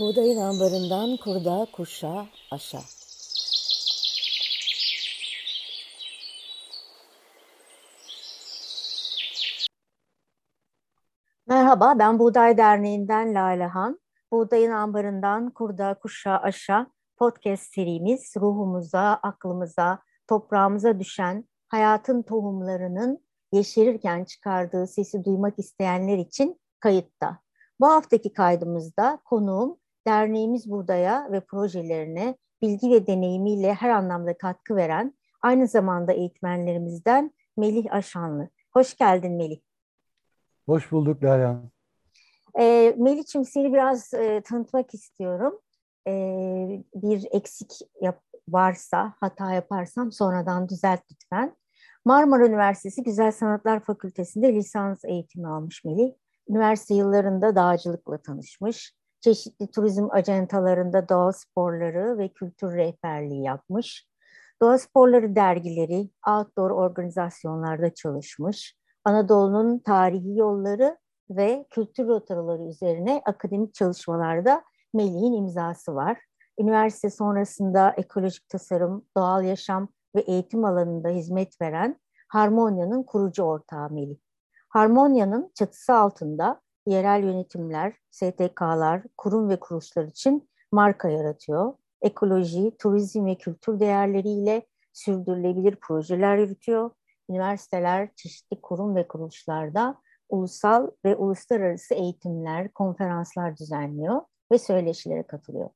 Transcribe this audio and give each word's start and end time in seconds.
Buğdayın 0.00 0.40
ambarından 0.40 1.16
kurda, 1.16 1.66
kuşa, 1.72 2.26
aşa. 2.50 2.78
Merhaba, 11.46 11.98
ben 11.98 12.18
Buğday 12.18 12.58
Derneği'nden 12.58 13.34
Lale 13.34 13.66
Han. 13.66 14.00
Buğdayın 14.32 14.70
ambarından 14.70 15.50
kurda, 15.50 15.94
kuşa, 15.94 16.36
aşa 16.36 16.86
podcast 17.16 17.74
serimiz 17.74 18.34
ruhumuza, 18.36 19.20
aklımıza, 19.22 20.02
toprağımıza 20.28 20.98
düşen 21.00 21.44
hayatın 21.68 22.22
tohumlarının 22.22 23.24
yeşerirken 23.52 24.24
çıkardığı 24.24 24.86
sesi 24.86 25.24
duymak 25.24 25.58
isteyenler 25.58 26.18
için 26.18 26.60
kayıtta. 26.80 27.38
Bu 27.80 27.86
haftaki 27.86 28.32
kaydımızda 28.32 29.18
konuğum 29.24 29.79
derneğimiz 30.06 30.70
Buğday'a 30.70 31.32
ve 31.32 31.40
projelerine 31.40 32.36
bilgi 32.62 32.90
ve 32.90 33.06
deneyimiyle 33.06 33.74
her 33.74 33.90
anlamda 33.90 34.38
katkı 34.38 34.76
veren 34.76 35.14
aynı 35.42 35.66
zamanda 35.66 36.12
eğitmenlerimizden 36.12 37.32
Melih 37.56 37.92
Aşanlı. 37.92 38.48
Hoş 38.72 38.96
geldin 38.96 39.32
Melih. 39.32 39.60
Hoş 40.66 40.92
bulduk 40.92 41.22
Derya. 41.22 41.62
E, 42.58 42.94
Melih'ciğim 42.98 43.44
seni 43.44 43.72
biraz 43.72 44.14
e, 44.14 44.40
tanıtmak 44.40 44.94
istiyorum. 44.94 45.60
E, 46.06 46.12
bir 46.94 47.26
eksik 47.30 47.72
yap, 48.02 48.22
varsa, 48.48 49.14
hata 49.20 49.52
yaparsam 49.52 50.12
sonradan 50.12 50.68
düzelt 50.68 51.00
lütfen. 51.12 51.56
Marmara 52.04 52.46
Üniversitesi 52.46 53.02
Güzel 53.02 53.32
Sanatlar 53.32 53.80
Fakültesi'nde 53.80 54.54
lisans 54.54 55.04
eğitimi 55.04 55.48
almış 55.48 55.84
Melih. 55.84 56.12
Üniversite 56.48 56.94
yıllarında 56.94 57.56
dağcılıkla 57.56 58.18
tanışmış. 58.22 58.94
Çeşitli 59.20 59.70
turizm 59.70 60.10
ajantalarında 60.10 61.08
doğa 61.08 61.32
sporları 61.32 62.18
ve 62.18 62.28
kültür 62.28 62.76
rehberliği 62.76 63.42
yapmış. 63.42 64.08
Doğa 64.62 64.78
sporları 64.78 65.36
dergileri, 65.36 66.10
outdoor 66.28 66.70
organizasyonlarda 66.70 67.94
çalışmış. 67.94 68.76
Anadolu'nun 69.04 69.78
tarihi 69.78 70.36
yolları 70.36 70.98
ve 71.30 71.66
kültür 71.70 72.06
rotaları 72.06 72.62
üzerine 72.62 73.22
akademik 73.26 73.74
çalışmalarda 73.74 74.62
Melih'in 74.94 75.32
imzası 75.32 75.94
var. 75.94 76.18
Üniversite 76.58 77.10
sonrasında 77.10 77.94
ekolojik 77.96 78.48
tasarım, 78.48 79.04
doğal 79.16 79.44
yaşam 79.44 79.88
ve 80.16 80.20
eğitim 80.20 80.64
alanında 80.64 81.08
hizmet 81.08 81.60
veren 81.60 82.00
Harmonya'nın 82.28 83.02
kurucu 83.02 83.42
ortağı 83.42 83.90
Melih. 83.90 84.18
Harmonya'nın 84.68 85.52
çatısı 85.54 85.94
altında 85.94 86.60
yerel 86.86 87.24
yönetimler, 87.24 87.96
STK'lar, 88.10 89.02
kurum 89.16 89.48
ve 89.48 89.60
kuruluşlar 89.60 90.04
için 90.04 90.48
marka 90.72 91.08
yaratıyor. 91.08 91.74
Ekoloji, 92.02 92.76
turizm 92.78 93.26
ve 93.26 93.34
kültür 93.34 93.80
değerleriyle 93.80 94.66
sürdürülebilir 94.92 95.76
projeler 95.76 96.38
yürütüyor. 96.38 96.90
Üniversiteler, 97.30 98.08
çeşitli 98.16 98.60
kurum 98.60 98.96
ve 98.96 99.08
kuruluşlarda 99.08 100.00
ulusal 100.28 100.90
ve 101.04 101.16
uluslararası 101.16 101.94
eğitimler, 101.94 102.72
konferanslar 102.72 103.56
düzenliyor 103.56 104.20
ve 104.52 104.58
söyleşilere 104.58 105.22
katılıyor. 105.22 105.70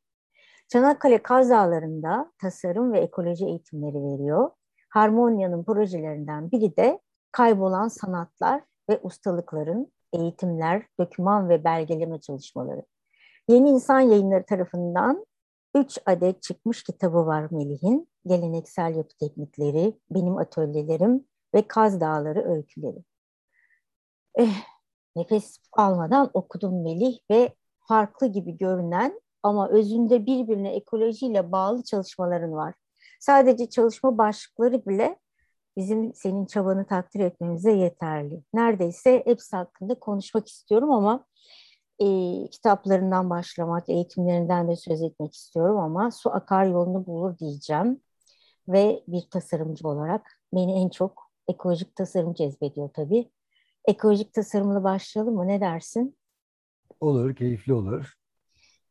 Çanakkale 0.69 1.23
Kaz 1.23 1.51
Dağları'nda 1.51 2.33
tasarım 2.39 2.93
ve 2.93 3.01
ekoloji 3.01 3.47
eğitimleri 3.47 4.05
veriyor. 4.05 4.51
Harmonya'nın 4.89 5.65
projelerinden 5.65 6.51
biri 6.51 6.77
de 6.77 7.01
kaybolan 7.33 7.89
sanatlar 7.89 8.63
ve 8.91 9.01
ustalıkların 9.03 9.93
eğitimler, 10.15 10.87
doküman 11.01 11.49
ve 11.49 11.65
belgeleme 11.65 12.21
çalışmaları. 12.21 12.83
Yeni 13.49 13.69
İnsan 13.69 14.01
Yayınları 14.01 14.47
tarafından 14.47 15.27
3 15.75 15.99
adet 16.07 16.43
çıkmış 16.43 16.83
kitabı 16.83 17.27
var 17.27 17.49
Melih'in. 17.51 18.09
Geleneksel 18.27 18.97
yapı 18.97 19.17
teknikleri, 19.17 19.99
benim 20.11 20.39
atölyelerim 20.39 21.25
ve 21.55 21.69
Kaz 21.69 22.01
Dağları 22.01 22.55
öyküleri. 22.55 23.05
Eh, 24.35 24.57
nefes 25.17 25.59
almadan 25.73 26.31
okudum 26.35 26.83
Melih 26.83 27.19
ve 27.31 27.55
farklı 27.89 28.27
gibi 28.27 28.57
görünen 28.57 29.21
ama 29.43 29.69
özünde 29.69 30.27
birbirine 30.27 30.75
ekolojiyle 30.75 31.53
bağlı 31.53 31.83
çalışmaların 31.83 32.53
var. 32.53 32.75
Sadece 33.21 33.71
çalışma 33.71 34.19
başlıkları 34.19 34.87
bile 34.87 35.19
bizim 35.77 36.15
senin 36.15 36.47
çabanı 36.47 36.87
takdir 36.87 37.21
etmemize 37.21 37.73
yeterli. 37.73 38.43
Neredeyse 38.55 39.23
hepsi 39.27 39.57
hakkında 39.57 39.95
konuşmak 39.95 40.49
istiyorum 40.49 40.91
ama 40.91 41.25
e, 41.99 42.07
kitaplarından 42.51 43.31
başlamak, 43.31 43.89
eğitimlerinden 43.89 44.69
de 44.69 44.77
söz 44.77 45.03
etmek 45.03 45.35
istiyorum 45.35 45.79
ama 45.79 46.11
su 46.11 46.31
akar 46.31 46.67
yolunu 46.67 47.07
bulur 47.07 47.39
diyeceğim. 47.39 48.01
Ve 48.69 49.05
bir 49.09 49.23
tasarımcı 49.31 49.89
olarak 49.89 50.41
beni 50.55 50.73
en 50.73 50.89
çok 50.89 51.31
ekolojik 51.49 51.97
tasarım 51.97 52.35
cezbediyor 52.35 52.91
tabii. 52.95 53.31
Ekolojik 53.85 54.35
tasarımla 54.35 54.85
başlayalım 54.85 55.35
mı? 55.35 55.49
Ne 55.49 55.61
dersin? 55.61 56.17
Olur, 57.01 57.35
keyifli 57.37 57.73
olur. 57.75 58.15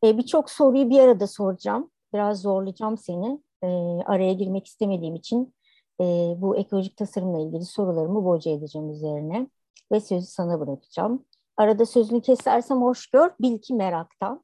E, 0.03 0.17
Birçok 0.17 0.50
soruyu 0.50 0.89
bir 0.89 1.00
arada 1.00 1.27
soracağım. 1.27 1.91
Biraz 2.13 2.41
zorlayacağım 2.41 2.97
seni. 2.97 3.41
E, 3.63 3.67
araya 4.05 4.33
girmek 4.33 4.67
istemediğim 4.67 5.15
için 5.15 5.53
e, 6.03 6.41
bu 6.41 6.57
ekolojik 6.57 6.97
tasarımla 6.97 7.39
ilgili 7.39 7.65
sorularımı 7.65 8.25
boca 8.25 8.51
edeceğim 8.51 8.89
üzerine. 8.89 9.47
Ve 9.91 9.99
sözü 9.99 10.25
sana 10.25 10.59
bırakacağım. 10.59 11.25
Arada 11.57 11.85
sözünü 11.85 12.21
kesersem 12.21 12.81
hoş 12.81 13.07
gör, 13.07 13.31
bil 13.41 13.57
ki 13.57 13.73
meraktan. 13.73 14.43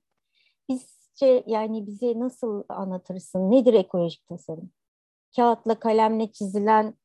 Bizce 0.70 1.44
yani 1.48 1.88
bize 1.88 2.20
nasıl 2.20 2.64
anlatırsın? 2.70 3.52
Nedir 3.52 3.74
ekolojik 3.74 4.28
tasarım? 4.28 4.72
Kağıtla 5.36 5.80
kalemle 5.80 6.32
çizilen 6.32 6.96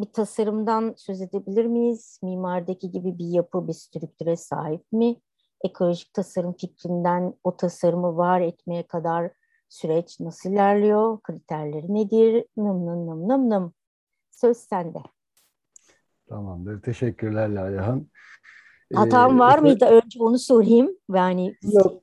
bir 0.00 0.12
tasarımdan 0.12 0.94
söz 0.96 1.20
edebilir 1.22 1.66
miyiz? 1.66 2.20
Mimardaki 2.22 2.90
gibi 2.90 3.18
bir 3.18 3.26
yapı, 3.26 3.68
bir 3.68 3.72
strüktüre 3.72 4.36
sahip 4.36 4.92
mi? 4.92 5.16
Ekolojik 5.64 6.14
tasarım 6.14 6.52
fikrinden 6.52 7.34
o 7.44 7.56
tasarımı 7.56 8.16
var 8.16 8.40
etmeye 8.40 8.82
kadar 8.86 9.32
süreç 9.68 10.20
nasıl 10.20 10.50
ilerliyor? 10.50 11.20
Kriterleri 11.22 11.94
nedir? 11.94 12.46
Nım 12.56 12.86
nım 12.86 13.06
nım 13.06 13.28
nım 13.28 13.50
nım. 13.50 13.72
Söz 14.42 14.56
sende. 14.56 14.98
Tamamdır. 16.28 16.82
Teşekkürler 16.82 17.48
Lalehan. 17.48 18.06
Hatam 18.94 19.36
ee, 19.36 19.38
var 19.38 19.58
mıydı? 19.58 19.84
Önce 19.84 20.22
onu 20.22 20.38
sorayım. 20.38 20.90
Yani 21.14 21.54
Yok, 21.62 22.02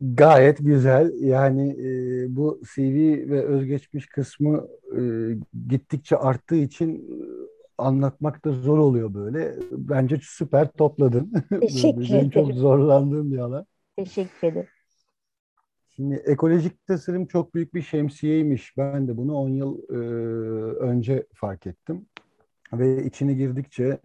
gayet 0.00 0.58
güzel. 0.58 1.12
Yani 1.20 1.70
e, 1.70 2.26
bu 2.36 2.60
CV 2.74 3.30
ve 3.30 3.44
özgeçmiş 3.44 4.06
kısmı 4.06 4.68
e, 4.96 5.00
gittikçe 5.68 6.16
arttığı 6.16 6.56
için 6.56 6.96
e, 6.96 7.16
anlatmak 7.78 8.44
da 8.44 8.52
zor 8.52 8.78
oluyor 8.78 9.14
böyle. 9.14 9.54
Bence 9.70 10.18
süper 10.22 10.72
topladın. 10.72 11.32
Teşekkür 11.60 12.04
ederim. 12.04 12.30
çok 12.30 12.52
zorlandığım 12.52 13.32
bir 13.32 13.38
alan. 13.38 13.66
Teşekkür 13.96 14.48
ederim. 14.48 14.68
Şimdi 15.96 16.14
ekolojik 16.14 16.86
tasarım 16.86 17.26
çok 17.26 17.54
büyük 17.54 17.74
bir 17.74 17.82
şemsiyeymiş. 17.82 18.76
Ben 18.76 19.08
de 19.08 19.16
bunu 19.16 19.34
10 19.34 19.48
yıl 19.48 19.78
e, 19.90 19.94
önce 20.78 21.26
fark 21.34 21.66
ettim. 21.66 22.06
Ve 22.72 23.04
içine 23.04 23.34
girdikçe 23.34 24.00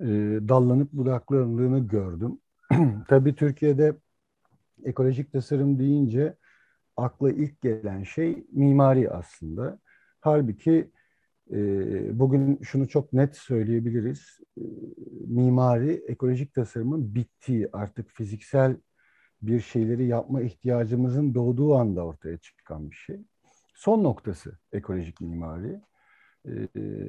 e, 0.00 0.06
dallanıp 0.48 0.92
budaklandığını 0.92 1.88
gördüm. 1.88 2.38
Tabii 3.08 3.34
Türkiye'de 3.34 3.96
ekolojik 4.84 5.32
tasarım 5.32 5.78
deyince 5.78 6.36
akla 6.96 7.30
ilk 7.30 7.60
gelen 7.60 8.02
şey 8.02 8.44
mimari 8.52 9.10
aslında. 9.10 9.78
Halbuki 10.20 10.90
e, 11.52 11.58
bugün 12.18 12.58
şunu 12.62 12.88
çok 12.88 13.12
net 13.12 13.36
söyleyebiliriz. 13.36 14.40
E, 14.58 14.62
mimari 15.26 16.02
ekolojik 16.08 16.54
tasarımın 16.54 17.14
bittiği 17.14 17.68
artık 17.72 18.10
fiziksel 18.10 18.76
bir 19.42 19.60
şeyleri 19.60 20.06
yapma 20.06 20.42
ihtiyacımızın 20.42 21.34
doğduğu 21.34 21.74
anda 21.74 22.06
ortaya 22.06 22.36
çıkan 22.36 22.90
bir 22.90 22.96
şey. 22.96 23.20
Son 23.74 24.04
noktası 24.04 24.58
ekolojik 24.72 25.20
mimari. 25.20 25.80
E, 26.44 26.68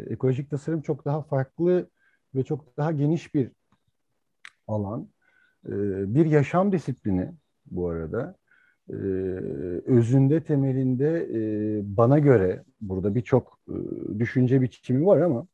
ekolojik 0.09 0.49
tasarım 0.49 0.81
çok 0.81 1.05
daha 1.05 1.21
farklı 1.21 1.89
ve 2.35 2.43
çok 2.43 2.77
daha 2.77 2.91
geniş 2.91 3.35
bir 3.35 3.51
alan. 4.67 5.09
E, 5.65 5.71
bir 6.15 6.25
yaşam 6.25 6.71
disiplini 6.71 7.31
bu 7.65 7.89
arada. 7.89 8.35
E, 8.89 8.93
özünde, 9.85 10.43
temelinde 10.43 11.29
e, 11.33 11.39
bana 11.97 12.19
göre 12.19 12.63
burada 12.81 13.15
birçok 13.15 13.59
e, 13.69 13.75
düşünce 14.19 14.61
biçimi 14.61 15.05
var 15.05 15.21
ama 15.21 15.47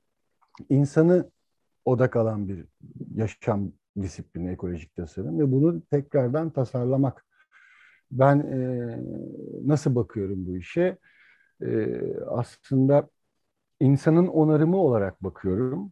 insanı 0.69 1.29
odak 1.85 2.15
alan 2.15 2.47
bir 2.47 2.65
yaşam 3.15 3.71
disiplini 4.03 4.49
ekolojik 4.51 4.95
tasarım 4.95 5.39
ve 5.39 5.51
bunu 5.51 5.81
tekrardan 5.81 6.49
tasarlamak. 6.49 7.25
Ben 8.11 8.39
e, 8.39 8.59
nasıl 9.65 9.95
bakıyorum 9.95 10.47
bu 10.47 10.57
işe? 10.57 10.97
E, 11.61 12.01
aslında 12.27 13.09
insanın 13.79 14.27
onarımı 14.27 14.77
olarak 14.77 15.23
bakıyorum. 15.23 15.91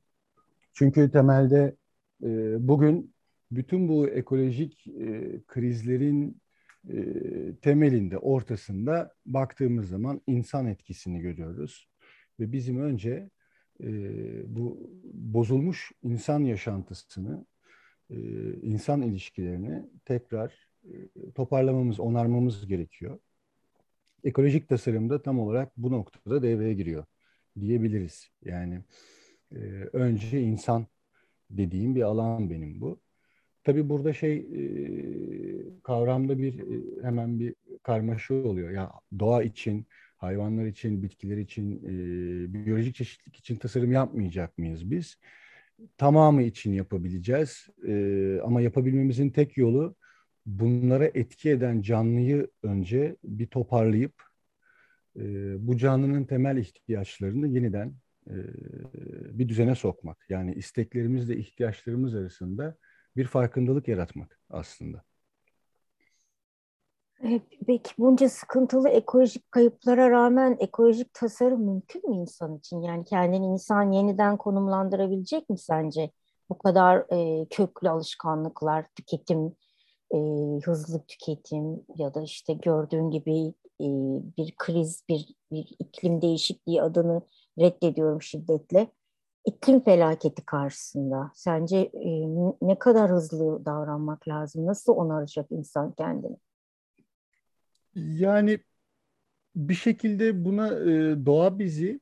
Çünkü 0.74 1.12
temelde 1.12 1.76
e, 2.24 2.28
bugün 2.68 3.14
bütün 3.52 3.88
bu 3.88 4.08
ekolojik 4.08 4.88
e, 4.88 5.40
krizlerin 5.48 6.42
e, 6.90 6.96
temelinde, 7.62 8.18
ortasında 8.18 9.14
baktığımız 9.26 9.90
zaman 9.90 10.22
insan 10.28 10.68
etkisini 10.68 11.20
görüyoruz. 11.20 11.90
Ve 12.40 12.52
bizim 12.52 12.82
önce 12.82 13.30
e, 13.84 13.90
bu 14.56 14.90
bozulmuş 15.14 15.92
insan 16.04 16.40
yaşantısını, 16.40 17.46
insan 18.62 19.02
ilişkilerini 19.02 19.86
tekrar 20.06 20.68
e, 20.84 21.32
toparlamamız, 21.36 22.00
onarmamız 22.00 22.68
gerekiyor. 22.68 23.20
Ekolojik 24.24 24.70
tasarımda 24.70 25.22
tam 25.22 25.40
olarak 25.40 25.78
bu 25.78 25.92
noktada 25.92 26.44
devreye 26.44 26.74
giriyor 26.74 27.06
diyebiliriz. 27.60 28.30
Yani 28.46 28.82
e, 29.52 29.58
önce 29.94 30.42
insan 30.42 30.88
dediğim 31.50 31.96
bir 31.96 32.02
alan 32.02 32.50
benim 32.50 32.82
bu. 32.82 33.02
Tabii 33.64 33.90
burada 33.90 34.14
şey 34.14 34.38
e, 34.38 35.82
kavramda 35.84 36.38
bir 36.38 36.60
e, 36.60 37.04
hemen 37.04 37.40
bir 37.40 37.56
karmaşa 37.84 38.34
oluyor. 38.34 38.72
Ya 38.72 38.92
doğa 39.20 39.44
için, 39.44 39.86
hayvanlar 40.18 40.66
için, 40.66 41.04
bitkiler 41.04 41.38
için, 41.38 41.76
e, 41.84 42.54
biyolojik 42.54 42.96
çeşitlilik 42.96 43.36
için 43.36 43.56
tasarım 43.56 43.92
yapmayacak 43.92 44.58
mıyız 44.58 44.92
biz? 44.92 45.18
Tamamı 45.98 46.44
için 46.44 46.74
yapabileceğiz. 46.74 47.68
E, 47.88 48.40
ama 48.44 48.62
yapabilmemizin 48.62 49.30
tek 49.30 49.58
yolu 49.58 49.96
bunlara 50.46 51.06
etki 51.06 51.50
eden 51.50 51.82
canlıyı 51.82 52.48
önce 52.64 53.16
bir 53.24 53.48
toparlayıp 53.48 54.24
e, 55.16 55.22
bu 55.68 55.78
canlının 55.78 56.24
temel 56.24 56.58
ihtiyaçlarını 56.58 57.48
yeniden 57.48 57.94
e, 58.28 58.36
bir 59.40 59.50
düzene 59.50 59.76
sokmak. 59.76 60.26
Yani 60.30 60.54
isteklerimizle 60.54 61.38
ihtiyaçlarımız 61.38 62.16
arasında 62.16 62.78
bir 63.16 63.26
farkındalık 63.26 63.88
yaratmak 63.88 64.40
aslında. 64.50 65.07
Peki 67.68 67.92
bunca 67.98 68.30
sıkıntılı 68.30 68.90
ekolojik 68.90 69.52
kayıplara 69.52 70.10
rağmen 70.12 70.58
ekolojik 70.60 71.14
tasarım 71.14 71.62
mümkün 71.62 72.10
mü 72.10 72.16
insan 72.16 72.58
için? 72.58 72.82
Yani 72.82 73.06
kendini 73.06 73.46
insan 73.46 73.92
yeniden 73.92 74.38
konumlandırabilecek 74.38 75.50
mi 75.50 75.58
sence? 75.58 76.12
Bu 76.50 76.58
kadar 76.58 77.06
e, 77.14 77.48
köklü 77.50 77.90
alışkanlıklar, 77.90 78.86
tüketim, 78.96 79.56
e, 80.14 80.18
hızlı 80.66 81.04
tüketim 81.08 81.86
ya 81.96 82.14
da 82.14 82.22
işte 82.22 82.54
gördüğün 82.54 83.10
gibi 83.12 83.54
e, 83.82 83.88
bir 84.38 84.56
kriz, 84.58 85.04
bir, 85.10 85.36
bir 85.52 85.76
iklim 85.80 86.22
değişikliği 86.22 86.82
adını 86.82 87.22
reddediyorum 87.60 88.22
şiddetle. 88.22 88.88
İklim 89.46 89.84
felaketi 89.84 90.46
karşısında 90.46 91.32
sence 91.36 91.78
e, 91.78 92.10
ne 92.62 92.80
kadar 92.80 93.12
hızlı 93.12 93.66
davranmak 93.66 94.28
lazım? 94.28 94.66
Nasıl 94.66 94.94
onaracak 94.94 95.48
insan 95.52 95.92
kendini? 95.92 96.38
Yani 97.98 98.60
bir 99.56 99.74
şekilde 99.74 100.46
buna 100.46 100.68
e, 100.68 101.26
doğa 101.26 101.60
bizi 101.60 102.00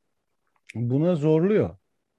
buna 0.76 1.16
zorluyor 1.16 1.70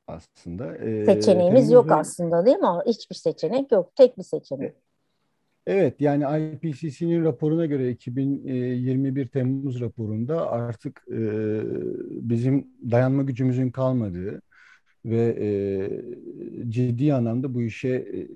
aslında. 0.06 0.76
E, 0.76 1.04
Seçeneğimiz 1.04 1.70
yok 1.70 1.92
aslında 1.92 2.46
değil 2.46 2.56
mi? 2.56 2.68
Hiçbir 2.86 3.16
seçenek 3.16 3.72
yok. 3.72 3.96
Tek 3.96 4.18
bir 4.18 4.22
seçenek. 4.22 4.74
Evet 5.66 6.00
yani 6.00 6.24
IPCC'nin 6.42 7.24
raporuna 7.24 7.66
göre 7.66 7.90
2021 7.90 9.28
Temmuz 9.28 9.80
raporunda 9.80 10.50
artık 10.50 11.04
e, 11.10 11.20
bizim 12.10 12.66
dayanma 12.90 13.22
gücümüzün 13.22 13.70
kalmadığı 13.70 14.42
ve 15.04 15.36
e, 15.40 15.48
ciddi 16.70 17.14
anlamda 17.14 17.54
bu 17.54 17.62
işe 17.62 17.88
e, 17.88 18.28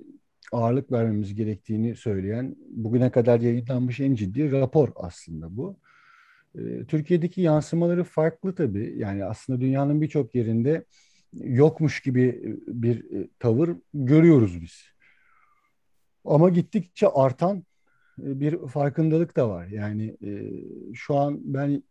ağırlık 0.51 0.91
vermemiz 0.91 1.35
gerektiğini 1.35 1.95
söyleyen 1.95 2.55
bugüne 2.69 3.11
kadar 3.11 3.39
yayınlanmış 3.39 3.99
en 3.99 4.15
ciddi 4.15 4.51
rapor 4.51 4.89
aslında 4.95 5.57
bu. 5.57 5.77
E, 6.55 6.85
Türkiye'deki 6.85 7.41
yansımaları 7.41 8.03
farklı 8.03 8.55
tabii. 8.55 8.93
Yani 8.97 9.25
aslında 9.25 9.61
dünyanın 9.61 10.01
birçok 10.01 10.35
yerinde 10.35 10.85
yokmuş 11.33 12.01
gibi 12.01 12.57
bir 12.67 13.11
e, 13.11 13.27
tavır 13.39 13.69
görüyoruz 13.93 14.61
biz. 14.61 14.83
Ama 16.25 16.49
gittikçe 16.49 17.07
artan 17.07 17.57
e, 18.23 18.39
bir 18.39 18.67
farkındalık 18.67 19.37
da 19.37 19.49
var. 19.49 19.67
Yani 19.67 20.17
e, 20.25 20.31
şu 20.93 21.15
an 21.17 21.39
ben 21.43 21.83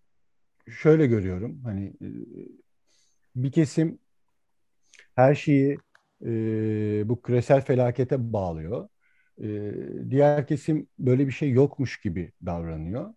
şöyle 0.69 1.07
görüyorum. 1.07 1.61
Hani 1.65 1.87
e, 1.87 2.09
bir 3.37 3.53
kesim 3.53 3.99
her 5.17 5.35
şeyi 5.35 5.79
e, 6.27 7.09
bu 7.09 7.23
küresel 7.23 7.61
felakete 7.65 8.33
bağlıyor. 8.33 8.89
E, 9.43 9.73
diğer 10.11 10.47
kesim 10.47 10.89
böyle 10.99 11.27
bir 11.27 11.33
şey 11.33 11.51
yokmuş 11.51 12.01
gibi 12.01 12.33
davranıyor. 12.47 13.15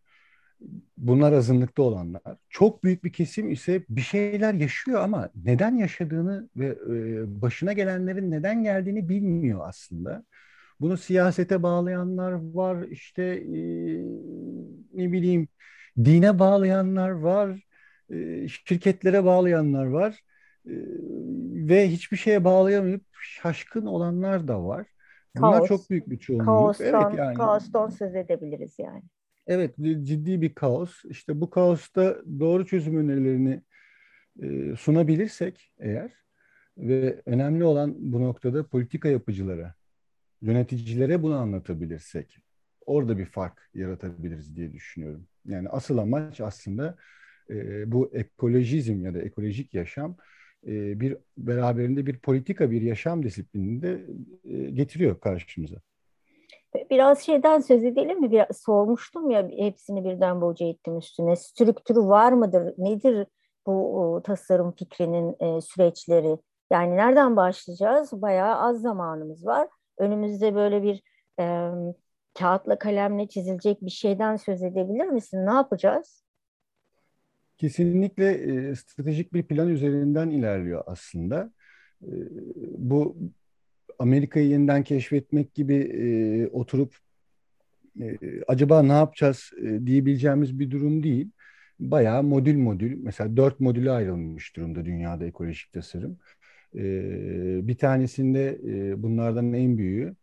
Bunlar 0.98 1.34
azınlıkta 1.34 1.84
olanlar. 1.84 2.22
Çok 2.50 2.84
büyük 2.84 3.04
bir 3.04 3.14
kesim 3.14 3.52
ise 3.52 3.86
bir 3.90 4.02
şeyler 4.02 4.54
yaşıyor 4.54 5.02
ama 5.02 5.30
neden 5.36 5.78
yaşadığını 5.78 6.50
ve 6.56 6.68
e, 6.68 7.42
başına 7.42 7.74
gelenlerin 7.74 8.32
neden 8.32 8.64
geldiğini 8.64 9.10
bilmiyor 9.10 9.60
aslında. 9.70 10.26
Bunu 10.80 10.98
siyasete 10.98 11.64
bağlayanlar 11.64 12.32
var, 12.56 12.84
işte 12.90 13.24
e, 13.24 13.58
ne 14.94 15.12
bileyim 15.12 15.48
dine 16.06 16.40
bağlayanlar 16.40 17.10
var, 17.10 17.62
e, 18.10 18.48
şirketlere 18.48 19.24
bağlayanlar 19.26 19.86
var 19.86 20.20
e, 20.68 20.72
ve 21.70 21.90
hiçbir 21.90 22.18
şeye 22.18 22.44
bağlayamayıp 22.44 23.04
şaşkın 23.22 23.86
olanlar 23.86 24.48
da 24.48 24.66
var. 24.66 24.88
Bunlar 25.36 25.58
kaos, 25.58 25.68
çok 25.68 25.90
büyük 25.90 26.10
bir 26.10 26.18
çoğunluk. 26.18 26.46
Kaostan, 26.46 26.88
evet 26.88 27.20
yani. 27.20 27.36
Kaostan 27.36 27.90
söz 27.90 28.16
edebiliriz 28.16 28.76
yani. 28.80 29.04
Evet 29.48 29.76
ciddi 30.02 30.42
bir 30.42 30.54
kaos. 30.54 31.06
İşte 31.06 31.42
bu 31.42 31.50
kaosta 31.50 32.18
doğru 32.40 32.66
çözüm 32.66 32.98
önerilerini 32.98 33.62
e, 34.42 34.76
sunabilirsek 34.76 35.72
eğer 35.80 36.12
ve 36.78 37.22
önemli 37.26 37.64
olan 37.64 37.96
bu 37.98 38.22
noktada 38.22 38.68
politika 38.68 39.10
yapıcılara 39.10 39.74
yöneticilere 40.42 41.24
bunu 41.24 41.36
anlatabilirsek 41.36 42.38
orada 42.86 43.18
bir 43.18 43.26
fark 43.26 43.70
yaratabiliriz 43.74 44.56
diye 44.56 44.74
düşünüyorum. 44.74 45.28
Yani 45.46 45.70
asıl 45.70 45.98
amaç 45.98 46.42
aslında 46.42 46.96
e, 47.50 47.92
bu 47.92 48.12
ekolojizm 48.14 49.06
ya 49.06 49.14
da 49.14 49.20
ekolojik 49.20 49.74
yaşam 49.74 50.18
e, 50.68 51.00
bir 51.00 51.18
beraberinde 51.38 52.06
bir 52.06 52.20
politika, 52.20 52.72
bir 52.72 52.82
yaşam 52.82 53.24
disiplinini 53.24 53.82
de 53.82 54.06
e, 54.44 54.72
getiriyor 54.72 55.20
karşımıza. 55.20 55.76
Biraz 56.90 57.20
şeyden 57.20 57.60
söz 57.60 57.84
edelim 57.84 58.22
mi? 58.22 58.32
Biraz 58.32 58.58
sormuştum 58.58 59.32
ya 59.32 59.50
hepsini 59.58 60.06
birden 60.06 60.42
boca 60.42 60.66
ettim 60.66 60.98
üstüne. 60.98 61.36
Strüktürü 61.36 62.00
var 62.00 62.32
mıdır? 62.32 62.74
Nedir 62.78 63.28
bu 63.68 64.22
tasarım 64.24 64.72
fikrinin 64.72 65.36
e, 65.40 65.62
süreçleri? 65.62 66.38
Yani 66.72 66.96
nereden 66.96 67.36
başlayacağız? 67.36 68.22
Bayağı 68.22 68.56
az 68.56 68.82
zamanımız 68.82 69.46
var 69.46 69.68
önümüzde 69.98 70.56
böyle 70.56 70.84
bir 70.84 71.04
e, 71.40 71.72
kağıtla 72.40 72.80
kalemle 72.80 73.28
çizilecek 73.28 73.82
bir 73.82 73.92
şeyden 73.92 74.36
söz 74.36 74.64
edebilir 74.64 75.06
misin? 75.06 75.46
Ne 75.46 75.54
yapacağız? 75.54 76.23
Kesinlikle 77.64 78.32
e, 78.32 78.76
stratejik 78.76 79.34
bir 79.34 79.44
plan 79.44 79.70
üzerinden 79.70 80.30
ilerliyor 80.30 80.84
aslında. 80.86 81.54
E, 82.02 82.12
bu 82.78 83.18
Amerika'yı 84.00 84.48
yeniden 84.48 84.84
keşfetmek 84.84 85.54
gibi 85.54 85.76
e, 85.76 86.48
oturup 86.48 86.96
e, 88.02 88.18
acaba 88.48 88.84
ne 88.84 88.92
yapacağız 88.92 89.52
e, 89.62 89.86
diyebileceğimiz 89.86 90.60
bir 90.60 90.72
durum 90.72 91.04
değil. 91.04 91.30
Bayağı 91.80 92.24
modül 92.24 92.58
modül 92.58 92.98
mesela 93.04 93.38
dört 93.38 93.60
modüle 93.60 93.92
ayrılmış 93.92 94.56
durumda 94.56 94.86
dünyada 94.86 95.26
ekolojik 95.26 95.74
tasarım. 95.74 96.20
E, 96.76 96.82
bir 97.68 97.78
tanesinde 97.78 98.60
e, 98.68 99.04
bunlardan 99.04 99.54
en 99.54 99.78
büyüğü 99.78 100.16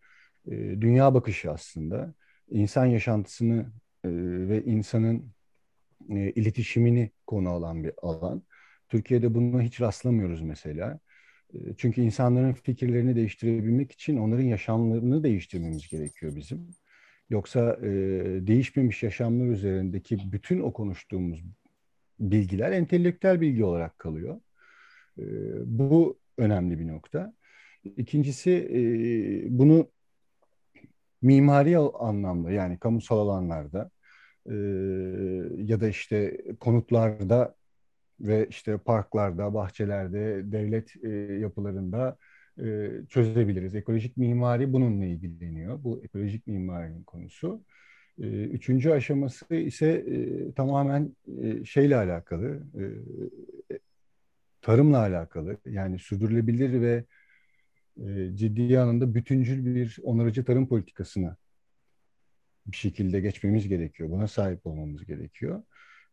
e, 0.47 0.53
dünya 0.81 1.15
bakışı 1.15 1.51
aslında. 1.51 2.15
İnsan 2.51 2.87
yaşantısını 2.87 3.67
e, 4.05 4.09
ve 4.49 4.65
insanın 4.65 5.33
e, 6.09 6.30
iletişimini 6.30 7.11
konu 7.26 7.49
alan 7.49 7.85
bir 7.85 7.92
alan. 8.02 8.42
Türkiye'de 8.88 9.35
bunu 9.35 9.62
hiç 9.62 9.80
rastlamıyoruz 9.80 10.42
mesela. 10.42 11.00
E, 11.54 11.59
çünkü 11.76 12.00
insanların 12.00 12.52
fikirlerini 12.52 13.16
değiştirebilmek 13.16 13.92
için 13.92 14.16
onların 14.16 14.45
yaşamlarını 14.45 15.25
değiştirmemiz 15.25 15.88
gerekiyor 15.88 16.37
bizim. 16.37 16.71
Yoksa 17.30 17.78
e, 17.83 17.88
değişmemiş 18.47 19.02
yaşamlar 19.02 19.47
üzerindeki 19.47 20.33
bütün 20.33 20.61
o 20.61 20.73
konuştuğumuz 20.73 21.45
bilgiler 22.21 22.73
entelektüel 22.73 23.40
bilgi 23.40 23.64
olarak 23.64 23.99
kalıyor. 23.99 24.40
E, 25.19 25.25
bu 25.66 26.19
önemli 26.38 26.78
bir 26.78 26.88
nokta. 26.88 27.35
İkincisi 27.97 28.50
e, 28.50 28.78
bunu 29.59 29.90
mimari 31.23 31.78
anlamda 31.78 32.50
yani 32.50 32.78
kamusal 32.78 33.19
alanlarda 33.19 33.90
e, 34.47 34.55
ya 35.57 35.81
da 35.81 35.89
işte 35.89 36.43
konutlarda 36.61 37.55
ve 38.21 38.47
işte 38.51 38.79
parklarda, 38.79 39.55
bahçelerde, 39.55 40.53
devlet 40.53 41.05
e, 41.05 41.09
yapılarında 41.41 42.17
e, 42.59 42.91
çözebiliriz. 43.09 43.75
Ekolojik 43.75 44.17
mimari 44.17 44.73
bununla 44.73 45.05
ilgileniyor. 45.05 45.85
Bu 45.85 46.01
ekolojik 46.05 46.47
mimarinin 46.47 47.03
konusu. 47.05 47.65
Üçüncü 48.19 48.91
aşaması 48.91 49.55
ise 49.55 49.87
e, 49.87 50.53
tamamen 50.53 51.17
e, 51.43 51.65
şeyle 51.65 51.97
alakalı, 51.97 52.63
tarımla 54.63 54.99
alakalı. 54.99 55.57
Yani 55.67 55.99
sürdürülebilir 55.99 56.81
ve 56.81 57.05
ciddi 58.35 58.79
anlamda 58.79 59.15
bütüncül 59.15 59.75
bir 59.75 59.99
onarıcı 60.03 60.45
tarım 60.45 60.69
politikasına 60.69 61.37
bir 62.67 62.76
şekilde 62.76 63.21
geçmemiz 63.21 63.69
gerekiyor. 63.69 64.11
Buna 64.11 64.29
sahip 64.29 64.67
olmamız 64.67 65.07
gerekiyor. 65.07 65.62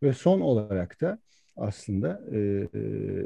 Ve 0.03 0.13
son 0.13 0.41
olarak 0.41 1.01
da 1.01 1.19
aslında 1.55 2.21
e, 2.33 2.67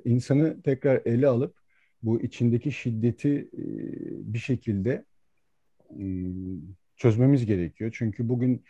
insanı 0.05 0.61
tekrar 0.61 1.01
ele 1.05 1.27
alıp 1.27 1.55
bu 2.03 2.21
içindeki 2.21 2.71
şiddeti 2.71 3.49
e, 3.53 3.63
bir 4.33 4.39
şekilde 4.39 5.05
e, 5.99 6.05
çözmemiz 6.95 7.45
gerekiyor. 7.45 7.91
Çünkü 7.93 8.29
bugün 8.29 8.63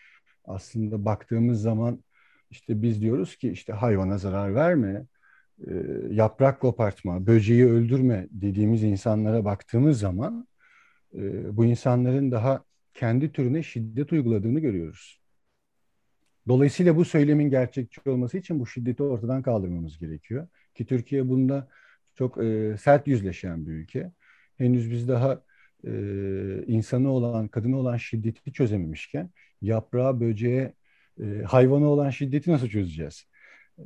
aslında 0.45 1.05
baktığımız 1.05 1.61
zaman 1.61 2.03
işte 2.49 2.81
biz 2.81 3.01
diyoruz 3.01 3.35
ki 3.35 3.51
işte 3.51 3.73
hayvana 3.73 4.17
zarar 4.17 4.55
verme, 4.55 5.05
e, 5.67 5.73
yaprak 6.09 6.59
kopartma, 6.59 7.27
böceği 7.27 7.65
öldürme 7.67 8.27
dediğimiz 8.31 8.83
insanlara 8.83 9.45
baktığımız 9.45 9.99
zaman 9.99 10.47
e, 11.15 11.57
bu 11.57 11.65
insanların 11.65 12.31
daha 12.31 12.63
kendi 13.01 13.31
türüne 13.31 13.63
şiddet 13.63 14.13
uyguladığını 14.13 14.59
görüyoruz. 14.59 15.21
Dolayısıyla 16.47 16.95
bu 16.95 17.05
söylemin 17.05 17.49
gerçekçi 17.49 18.09
olması 18.09 18.37
için 18.37 18.59
bu 18.59 18.67
şiddeti 18.67 19.03
ortadan 19.03 19.41
kaldırmamız 19.41 19.99
gerekiyor. 19.99 20.47
Ki 20.75 20.85
Türkiye 20.85 21.29
bunda 21.29 21.67
çok 22.15 22.43
e, 22.43 22.77
sert 22.77 23.07
yüzleşen 23.07 23.67
bir 23.67 23.71
ülke. 23.71 24.11
Henüz 24.57 24.91
biz 24.91 25.07
daha 25.07 25.43
e, 25.87 25.91
insanı 26.67 27.11
olan, 27.11 27.47
kadını 27.47 27.77
olan 27.77 27.97
şiddeti 27.97 28.53
çözememişken 28.53 29.29
yaprağa, 29.61 30.19
böceğe, 30.21 30.73
e, 31.21 31.25
hayvana 31.47 31.85
olan 31.85 32.09
şiddeti 32.09 32.51
nasıl 32.51 32.67
çözeceğiz? 32.67 33.25
E, 33.79 33.85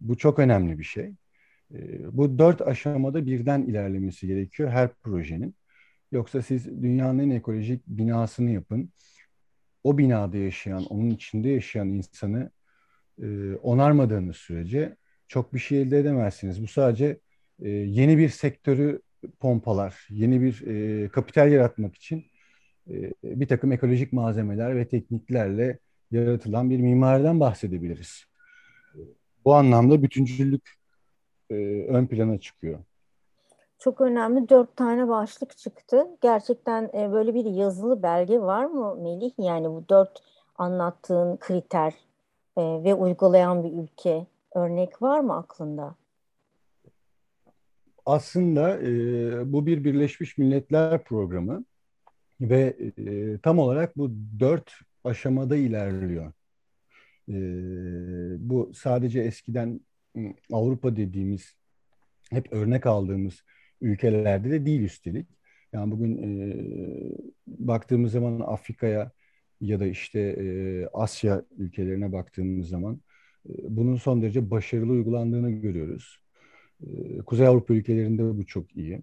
bu 0.00 0.16
çok 0.16 0.38
önemli 0.38 0.78
bir 0.78 0.84
şey. 0.84 1.12
E, 1.74 1.78
bu 2.16 2.38
dört 2.38 2.62
aşamada 2.62 3.26
birden 3.26 3.62
ilerlemesi 3.62 4.26
gerekiyor 4.26 4.70
her 4.70 4.94
projenin. 5.02 5.54
Yoksa 6.12 6.42
siz 6.42 6.82
dünyanın 6.82 7.18
en 7.18 7.30
ekolojik 7.30 7.86
binasını 7.86 8.50
yapın. 8.50 8.92
O 9.84 9.98
binada 9.98 10.36
yaşayan, 10.36 10.84
onun 10.84 11.10
içinde 11.10 11.48
yaşayan 11.48 11.88
insanı 11.88 12.50
e, 13.22 13.54
onarmadığınız 13.54 14.36
sürece 14.36 14.96
çok 15.28 15.54
bir 15.54 15.58
şey 15.58 15.82
elde 15.82 15.98
edemezsiniz. 15.98 16.62
Bu 16.62 16.66
sadece 16.66 17.20
e, 17.62 17.68
yeni 17.68 18.18
bir 18.18 18.28
sektörü 18.28 19.02
pompalar, 19.40 20.06
yeni 20.10 20.42
bir 20.42 20.66
e, 20.66 21.08
kapital 21.08 21.52
yaratmak 21.52 21.94
için 21.94 22.24
e, 22.90 23.12
bir 23.24 23.48
takım 23.48 23.72
ekolojik 23.72 24.12
malzemeler 24.12 24.76
ve 24.76 24.88
tekniklerle 24.88 25.78
yaratılan 26.10 26.70
bir 26.70 26.78
mimariden 26.78 27.40
bahsedebiliriz. 27.40 28.24
Bu 29.44 29.54
anlamda 29.54 30.02
bütüncüllük 30.02 30.70
e, 31.50 31.54
ön 31.88 32.06
plana 32.06 32.40
çıkıyor. 32.40 32.84
Çok 33.84 34.00
önemli 34.00 34.48
dört 34.48 34.76
tane 34.76 35.08
başlık 35.08 35.58
çıktı. 35.58 36.06
Gerçekten 36.20 36.90
e, 36.94 37.12
böyle 37.12 37.34
bir 37.34 37.44
yazılı 37.44 38.02
belge 38.02 38.40
var 38.40 38.64
mı 38.64 38.96
Melih? 39.02 39.32
Yani 39.38 39.66
bu 39.70 39.84
dört 39.90 40.22
anlattığın 40.56 41.36
kriter 41.36 41.94
e, 42.56 42.62
ve 42.62 42.94
uygulayan 42.94 43.64
bir 43.64 43.82
ülke 43.82 44.26
örnek 44.54 45.02
var 45.02 45.20
mı 45.20 45.36
aklında? 45.36 45.94
Aslında 48.06 48.78
e, 48.82 49.52
bu 49.52 49.66
bir 49.66 49.84
Birleşmiş 49.84 50.38
Milletler 50.38 51.04
programı 51.04 51.64
ve 52.40 52.76
e, 52.98 53.38
tam 53.38 53.58
olarak 53.58 53.98
bu 53.98 54.10
dört 54.40 54.72
aşamada 55.04 55.56
ilerliyor. 55.56 56.32
E, 57.28 57.34
bu 58.48 58.72
sadece 58.74 59.20
eskiden 59.20 59.80
Avrupa 60.52 60.96
dediğimiz 60.96 61.56
hep 62.30 62.52
örnek 62.52 62.86
aldığımız 62.86 63.42
ülkelerde 63.82 64.50
de 64.50 64.66
değil 64.66 64.82
üstelik. 64.82 65.26
Yani 65.72 65.90
bugün 65.92 66.18
e, 66.18 66.56
baktığımız 67.46 68.12
zaman 68.12 68.40
Afrika'ya 68.40 69.12
ya 69.60 69.80
da 69.80 69.86
işte 69.86 70.20
e, 70.20 70.86
Asya 70.92 71.42
ülkelerine 71.58 72.12
baktığımız 72.12 72.68
zaman 72.68 73.00
e, 73.48 73.52
bunun 73.68 73.96
son 73.96 74.22
derece 74.22 74.50
başarılı 74.50 74.92
uygulandığını 74.92 75.50
görüyoruz. 75.50 76.18
E, 76.86 77.18
Kuzey 77.18 77.46
Avrupa 77.46 77.74
ülkelerinde 77.74 78.38
bu 78.38 78.46
çok 78.46 78.76
iyi. 78.76 79.02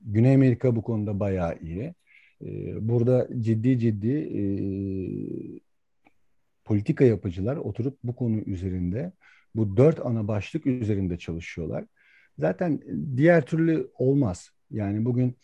Güney 0.00 0.34
Amerika 0.34 0.76
bu 0.76 0.82
konuda 0.82 1.20
bayağı 1.20 1.58
iyi. 1.58 1.94
E, 2.44 2.88
burada 2.88 3.28
ciddi 3.40 3.78
ciddi 3.78 4.12
e, 4.12 4.42
politika 6.64 7.04
yapıcılar 7.04 7.56
oturup 7.56 7.98
bu 8.04 8.16
konu 8.16 8.36
üzerinde 8.40 9.12
bu 9.54 9.76
dört 9.76 10.06
ana 10.06 10.28
başlık 10.28 10.66
üzerinde 10.66 11.18
çalışıyorlar. 11.18 11.84
Zaten 12.38 12.80
diğer 13.16 13.46
türlü 13.46 13.90
olmaz. 13.98 14.50
Yani 14.70 15.04
bugün 15.04 15.36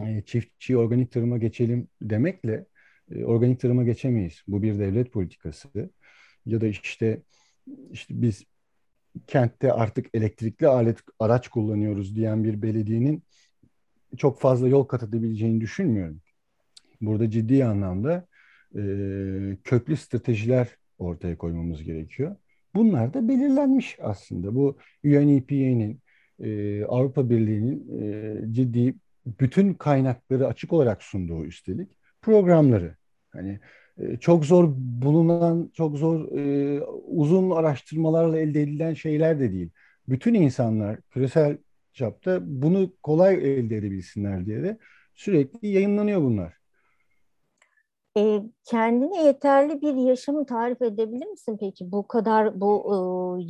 e, 0.00 0.22
çiftçi 0.22 0.76
organik 0.76 1.12
tarıma 1.12 1.38
geçelim 1.38 1.88
demekle 2.02 2.66
e, 3.10 3.24
organik 3.24 3.60
tarıma 3.60 3.84
geçemeyiz. 3.84 4.42
Bu 4.48 4.62
bir 4.62 4.78
devlet 4.78 5.12
politikası. 5.12 5.90
Ya 6.46 6.60
da 6.60 6.66
işte 6.66 7.22
işte 7.90 8.22
biz 8.22 8.44
kentte 9.26 9.72
artık 9.72 10.06
elektrikli 10.14 10.66
alet 10.66 10.98
araç 11.18 11.48
kullanıyoruz 11.48 12.16
diyen 12.16 12.44
bir 12.44 12.62
belediyenin 12.62 13.22
çok 14.16 14.40
fazla 14.40 14.68
yol 14.68 14.84
kat 14.84 15.02
edebileceğini 15.02 15.60
düşünmüyorum. 15.60 16.20
Burada 17.00 17.30
ciddi 17.30 17.64
anlamda 17.64 18.26
e, 18.76 18.80
köklü 19.64 19.96
stratejiler 19.96 20.68
ortaya 20.98 21.38
koymamız 21.38 21.82
gerekiyor. 21.82 22.36
Bunlar 22.74 23.14
da 23.14 23.28
belirlenmiş 23.28 23.96
aslında. 24.00 24.54
Bu 24.54 24.78
UNEPA'nın 25.04 26.00
e, 26.40 26.84
Avrupa 26.84 27.30
Birliği'nin 27.30 28.02
e, 28.02 28.52
ciddi 28.52 28.94
bütün 29.26 29.74
kaynakları 29.74 30.46
açık 30.46 30.72
olarak 30.72 31.02
sunduğu 31.02 31.44
üstelik 31.44 31.88
programları. 32.22 32.96
Hani 33.30 33.60
e, 33.98 34.16
çok 34.16 34.44
zor 34.44 34.68
bulunan, 34.76 35.70
çok 35.74 35.98
zor 35.98 36.38
e, 36.38 36.80
uzun 37.06 37.50
araştırmalarla 37.50 38.38
elde 38.38 38.62
edilen 38.62 38.94
şeyler 38.94 39.40
de 39.40 39.52
değil. 39.52 39.70
Bütün 40.08 40.34
insanlar 40.34 41.00
küresel 41.10 41.58
çapta 41.92 42.40
bunu 42.42 42.92
kolay 43.02 43.34
elde 43.34 43.76
edebilsinler 43.76 44.46
diye 44.46 44.62
de 44.62 44.78
sürekli 45.14 45.68
yayınlanıyor 45.68 46.20
bunlar. 46.20 46.56
E, 48.18 48.42
kendine 48.64 49.24
yeterli 49.24 49.82
bir 49.82 49.94
yaşamı 49.94 50.46
tarif 50.46 50.82
edebilir 50.82 51.26
misin 51.26 51.56
peki? 51.60 51.92
Bu 51.92 52.08
kadar 52.08 52.60
bu 52.60 52.84
e, 52.88 52.96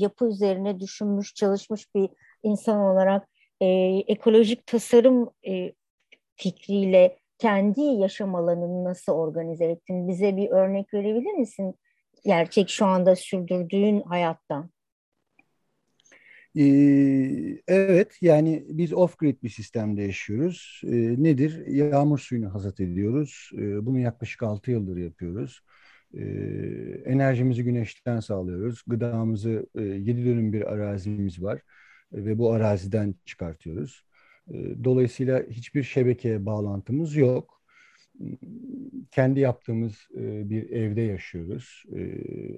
yapı 0.02 0.28
üzerine 0.28 0.81
düşünmüş, 0.81 1.35
çalışmış 1.35 1.95
bir 1.95 2.09
insan 2.43 2.81
olarak 2.81 3.28
e, 3.61 3.66
ekolojik 4.09 4.66
tasarım 4.66 5.31
e, 5.49 5.73
fikriyle 6.37 7.19
kendi 7.38 7.81
yaşam 7.81 8.35
alanını 8.35 8.85
nasıl 8.85 9.12
organize 9.12 9.64
ettin? 9.64 10.09
Bize 10.09 10.37
bir 10.37 10.50
örnek 10.50 10.95
verebilir 10.95 11.33
misin? 11.33 11.75
Gerçek 12.25 12.69
şu 12.69 12.87
anda 12.87 13.16
sürdürdüğün 13.16 14.00
hayattan. 14.00 14.71
Ee, 16.59 17.59
evet 17.69 18.16
yani 18.21 18.64
biz 18.69 18.93
off-grid 18.93 19.43
bir 19.43 19.49
sistemde 19.49 20.02
yaşıyoruz. 20.02 20.81
Ee, 20.85 20.88
nedir? 21.23 21.66
Yağmur 21.66 22.19
suyunu 22.19 22.55
hasat 22.55 22.81
ediyoruz. 22.81 23.50
Ee, 23.55 23.87
bunu 23.87 23.99
yaklaşık 23.99 24.43
6 24.43 24.71
yıldır 24.71 24.97
yapıyoruz. 24.97 25.61
Ee, 26.14 26.23
enerjimizi 27.05 27.64
güneşten 27.64 28.21
sağlıyoruz. 28.21 28.83
Gıdamızı 28.87 29.66
e, 29.78 29.83
7 29.83 30.25
dönüm 30.26 30.52
bir 30.52 30.73
arazimiz 30.73 31.43
var 31.43 31.61
ve 32.12 32.38
bu 32.38 32.52
araziden 32.52 33.14
çıkartıyoruz. 33.25 34.04
Ee, 34.50 34.84
dolayısıyla 34.84 35.42
hiçbir 35.50 35.82
şebekeye 35.82 36.46
bağlantımız 36.46 37.16
yok. 37.16 37.62
Kendi 39.10 39.40
yaptığımız 39.40 40.08
e, 40.16 40.50
bir 40.50 40.70
evde 40.70 41.00
yaşıyoruz. 41.00 41.84
Ee, 41.92 42.00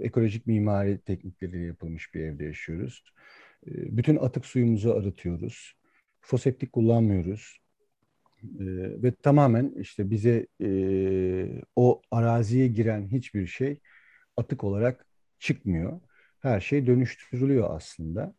ekolojik 0.00 0.46
mimari 0.46 0.98
teknikleriyle 0.98 1.64
yapılmış 1.66 2.14
bir 2.14 2.20
evde 2.20 2.44
yaşıyoruz. 2.44 3.04
Ee, 3.66 3.96
bütün 3.96 4.16
atık 4.16 4.46
suyumuzu 4.46 4.92
arıtıyoruz. 4.92 5.74
Foseptik 6.20 6.72
kullanmıyoruz. 6.72 7.58
Ve 9.02 9.14
tamamen 9.14 9.74
işte 9.80 10.10
bize 10.10 10.46
e, 10.62 11.62
o 11.76 12.02
araziye 12.10 12.68
giren 12.68 13.08
hiçbir 13.08 13.46
şey 13.46 13.80
atık 14.36 14.64
olarak 14.64 15.06
çıkmıyor. 15.38 16.00
Her 16.40 16.60
şey 16.60 16.86
dönüştürülüyor 16.86 17.76
aslında. 17.76 18.34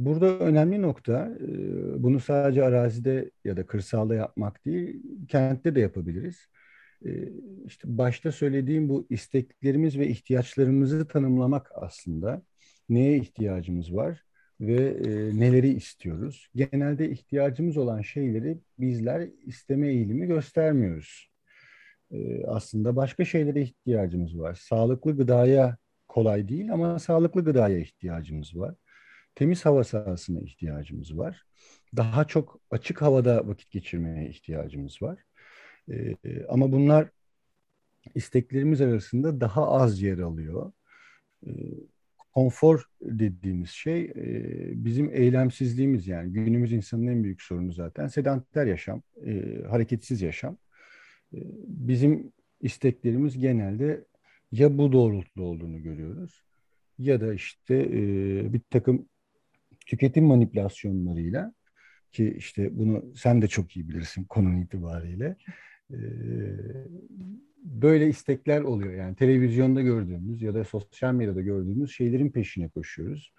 Burada 0.00 0.38
önemli 0.38 0.82
nokta 0.82 1.32
bunu 1.96 2.20
sadece 2.20 2.64
arazide 2.64 3.30
ya 3.44 3.56
da 3.56 3.66
kırsalda 3.66 4.14
yapmak 4.14 4.64
değil, 4.64 5.02
kentte 5.28 5.74
de 5.74 5.80
yapabiliriz. 5.80 6.48
İşte 7.66 7.98
başta 7.98 8.32
söylediğim 8.32 8.88
bu 8.88 9.06
isteklerimiz 9.10 9.98
ve 9.98 10.08
ihtiyaçlarımızı 10.08 11.08
tanımlamak 11.08 11.70
aslında. 11.74 12.42
Neye 12.88 13.16
ihtiyacımız 13.16 13.94
var 13.94 14.24
ve 14.60 14.96
neleri 15.34 15.68
istiyoruz? 15.68 16.48
Genelde 16.54 17.10
ihtiyacımız 17.10 17.76
olan 17.76 18.02
şeyleri 18.02 18.58
bizler 18.78 19.28
isteme 19.46 19.88
eğilimi 19.88 20.26
göstermiyoruz. 20.26 21.30
aslında 22.46 22.96
başka 22.96 23.24
şeylere 23.24 23.62
ihtiyacımız 23.62 24.38
var. 24.38 24.54
Sağlıklı 24.54 25.16
gıdaya 25.16 25.76
kolay 26.08 26.48
değil 26.48 26.72
ama 26.72 26.98
sağlıklı 26.98 27.44
gıdaya 27.44 27.78
ihtiyacımız 27.78 28.56
var. 28.58 28.74
Temiz 29.40 29.66
hava 29.66 29.84
sahasına 29.84 30.40
ihtiyacımız 30.40 31.18
var. 31.18 31.44
Daha 31.96 32.24
çok 32.24 32.60
açık 32.70 33.02
havada 33.02 33.48
vakit 33.48 33.70
geçirmeye 33.70 34.28
ihtiyacımız 34.28 35.02
var. 35.02 35.18
E, 35.90 36.16
ama 36.48 36.72
bunlar 36.72 37.08
isteklerimiz 38.14 38.80
arasında 38.80 39.40
daha 39.40 39.68
az 39.70 40.02
yer 40.02 40.18
alıyor. 40.18 40.72
E, 41.46 41.50
konfor 42.34 42.84
dediğimiz 43.02 43.70
şey 43.70 44.04
e, 44.04 44.84
bizim 44.84 45.14
eylemsizliğimiz 45.14 46.08
yani 46.08 46.32
günümüz 46.32 46.72
insanın 46.72 47.06
en 47.06 47.24
büyük 47.24 47.42
sorunu 47.42 47.72
zaten 47.72 48.06
sedanter 48.06 48.66
yaşam, 48.66 49.02
e, 49.26 49.62
hareketsiz 49.70 50.22
yaşam. 50.22 50.56
E, 51.34 51.38
bizim 51.66 52.32
isteklerimiz 52.60 53.38
genelde 53.38 54.04
ya 54.52 54.78
bu 54.78 54.92
doğrultuda 54.92 55.42
olduğunu 55.44 55.82
görüyoruz 55.82 56.44
ya 56.98 57.20
da 57.20 57.34
işte 57.34 57.74
e, 57.74 58.52
bir 58.52 58.60
takım 58.70 59.09
tüketim 59.86 60.24
manipülasyonlarıyla 60.24 61.54
ki 62.12 62.34
işte 62.36 62.78
bunu 62.78 63.04
sen 63.16 63.42
de 63.42 63.48
çok 63.48 63.76
iyi 63.76 63.88
bilirsin 63.88 64.24
konun 64.24 64.62
itibariyle 64.62 65.36
e, 65.90 65.98
böyle 67.64 68.08
istekler 68.08 68.60
oluyor. 68.60 68.94
Yani 68.94 69.16
televizyonda 69.16 69.82
gördüğümüz 69.82 70.42
ya 70.42 70.54
da 70.54 70.64
sosyal 70.64 71.14
medyada 71.14 71.40
gördüğümüz 71.40 71.92
şeylerin 71.92 72.30
peşine 72.30 72.68
koşuyoruz. 72.68 73.32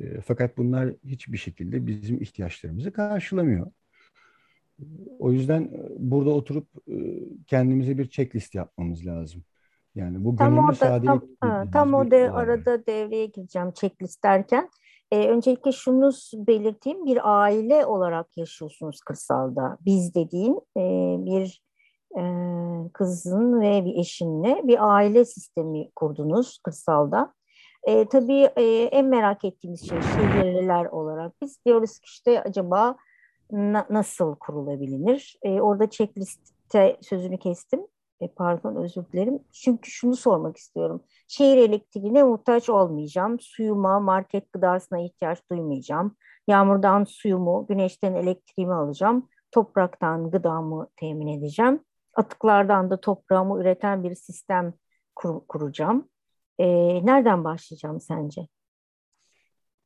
E, 0.00 0.20
fakat 0.20 0.56
bunlar 0.56 0.94
hiçbir 1.04 1.38
şekilde 1.38 1.86
bizim 1.86 2.22
ihtiyaçlarımızı 2.22 2.92
karşılamıyor. 2.92 3.70
O 5.18 5.32
yüzden 5.32 5.62
e, 5.62 5.80
burada 5.98 6.30
oturup 6.30 6.68
e, 6.88 6.94
kendimize 7.46 7.98
bir 7.98 8.08
checklist 8.08 8.54
yapmamız 8.54 9.06
lazım. 9.06 9.44
Yani 9.94 10.24
bu 10.24 10.36
tam 10.36 10.58
orada, 10.58 11.02
tam, 11.02 11.22
ha, 11.40 11.64
tam 11.72 11.94
o 11.94 12.10
de, 12.10 12.30
arada 12.30 12.86
devreye 12.86 13.26
gireceğim 13.26 13.72
checklist 13.72 14.24
derken. 14.24 14.70
E, 15.12 15.28
öncelikle 15.28 15.72
şunu 15.72 16.10
belirteyim, 16.34 17.06
bir 17.06 17.42
aile 17.42 17.86
olarak 17.86 18.36
yaşıyorsunuz 18.36 19.00
kırsalda. 19.00 19.78
Biz 19.80 20.14
dediğin 20.14 20.60
e, 20.76 20.82
bir 21.24 21.62
e, 22.18 22.22
kızın 22.92 23.60
ve 23.60 23.84
bir 23.84 23.98
eşinle 24.00 24.60
bir 24.64 24.94
aile 24.94 25.24
sistemi 25.24 25.90
kurdunuz 25.96 26.58
kırsalda. 26.58 27.34
E, 27.84 28.08
tabii 28.08 28.50
e, 28.56 28.62
en 28.92 29.06
merak 29.06 29.44
ettiğimiz 29.44 29.88
şey 29.88 29.98
şehirliler 30.02 30.84
olarak 30.84 31.32
biz 31.42 31.64
diyoruz 31.66 31.98
ki 31.98 32.04
işte 32.04 32.42
acaba 32.42 32.96
na, 33.50 33.86
nasıl 33.90 34.34
kurulabilir? 34.34 35.38
E, 35.42 35.60
orada 35.60 35.90
checkliste 35.90 36.96
sözünü 37.00 37.38
kestim. 37.38 37.80
E, 38.22 38.28
pardon 38.28 38.76
özür 38.76 39.04
dilerim. 39.12 39.38
Çünkü 39.52 39.90
şunu 39.90 40.16
sormak 40.16 40.56
istiyorum. 40.56 41.02
Şehir 41.28 41.56
elektriğine 41.56 42.22
muhtaç 42.22 42.70
olmayacağım. 42.70 43.40
Suyuma, 43.40 44.00
market 44.00 44.52
gıdasına 44.52 44.98
ihtiyaç 45.00 45.38
duymayacağım. 45.50 46.16
Yağmurdan 46.48 47.04
suyumu, 47.04 47.66
güneşten 47.68 48.14
elektriğimi 48.14 48.74
alacağım. 48.74 49.28
Topraktan 49.50 50.30
gıdamı 50.30 50.88
temin 50.96 51.26
edeceğim 51.26 51.80
atıklardan 52.14 52.90
da 52.90 53.00
toprağımı 53.00 53.60
üreten 53.60 54.04
bir 54.04 54.14
sistem 54.14 54.74
kur, 55.14 55.46
kuracağım. 55.48 56.08
E, 56.58 56.66
nereden 57.06 57.44
başlayacağım 57.44 58.00
sence? 58.00 58.48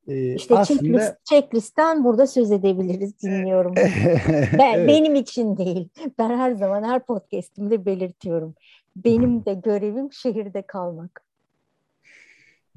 Ee, 0.09 0.35
işte 0.35 0.59
aslında... 0.59 0.81
checklist, 0.81 1.25
checklistten 1.25 2.05
burada 2.05 2.27
söz 2.27 2.53
edebiliriz 2.53 3.23
dinliyorum. 3.23 3.75
ben, 4.59 4.75
evet. 4.75 4.89
Benim 4.89 5.15
için 5.15 5.57
değil. 5.57 5.89
Ben 6.19 6.39
her 6.39 6.53
zaman 6.53 6.83
her 6.83 7.07
podcastimde 7.07 7.87
belirtiyorum. 7.87 8.55
Benim 8.97 9.45
de 9.45 9.55
görevim 9.55 10.13
şehirde 10.13 10.63
kalmak. 10.63 11.27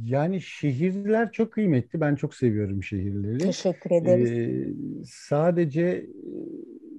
Yani 0.04 0.42
şehirler 0.42 1.32
çok 1.32 1.52
kıymetli. 1.54 2.02
Ben 2.02 2.16
çok 2.16 2.36
seviyorum 2.36 2.84
şehirleri. 2.84 3.38
Teşekkür 3.38 3.92
ederiz. 3.92 4.32
Ee, 4.32 4.74
sadece 5.06 6.06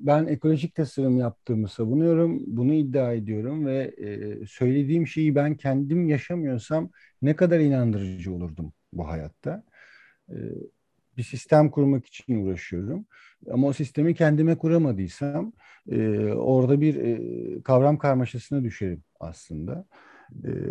ben 0.00 0.26
ekolojik 0.26 0.74
tasarım 0.74 1.18
yaptığımı 1.18 1.68
savunuyorum. 1.68 2.42
Bunu 2.46 2.74
iddia 2.74 3.12
ediyorum 3.12 3.66
ve 3.66 3.94
e, 3.98 4.38
söylediğim 4.46 5.07
şeyi 5.07 5.35
ben 5.35 5.54
kendim 5.57 6.09
yaşamıyorsam 6.09 6.90
ne 7.22 7.37
kadar 7.37 7.61
inandırıcı 7.61 8.35
olurdum 8.35 8.72
bu 8.92 9.09
hayatta. 9.09 9.64
E, 10.30 10.36
bir 11.16 11.22
sistem 11.22 11.70
kurmak 11.70 12.06
için 12.06 12.46
uğraşıyorum. 12.46 13.06
Ama 13.50 13.66
o 13.66 13.72
sistemi 13.72 14.14
kendime 14.14 14.58
kuramadıysam 14.58 15.52
e, 15.90 16.18
orada 16.32 16.80
bir 16.80 16.96
e, 16.96 17.62
kavram 17.62 17.98
karmaşasına 17.98 18.64
düşerim 18.64 19.02
aslında. 19.20 19.86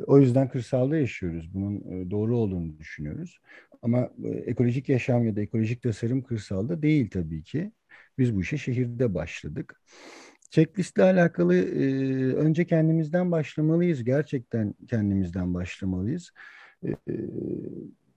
O 0.08 0.20
yüzden 0.20 0.50
kırsalda 0.50 0.98
yaşıyoruz. 0.98 1.54
Bunun 1.54 2.12
doğru 2.12 2.38
olduğunu 2.38 2.80
düşünüyoruz. 2.80 3.40
Ama 3.82 4.10
ekolojik 4.46 4.90
yaşam 4.90 5.26
ya 5.26 5.36
da 5.36 5.42
ekolojik 5.42 5.82
tasarım 5.82 6.24
kırsalda 6.24 6.82
değil 6.82 7.10
tabii 7.10 7.44
ki. 7.44 7.72
Biz 8.18 8.36
bu 8.36 8.42
işe 8.42 8.58
şehirde 8.58 9.14
başladık. 9.14 9.82
Checklistle 10.50 11.04
alakalı 11.04 11.56
e, 11.56 11.86
önce 12.36 12.66
kendimizden 12.66 13.32
başlamalıyız. 13.32 14.04
Gerçekten 14.04 14.74
kendimizden 14.88 15.54
başlamalıyız. 15.54 16.32
E, 16.86 16.90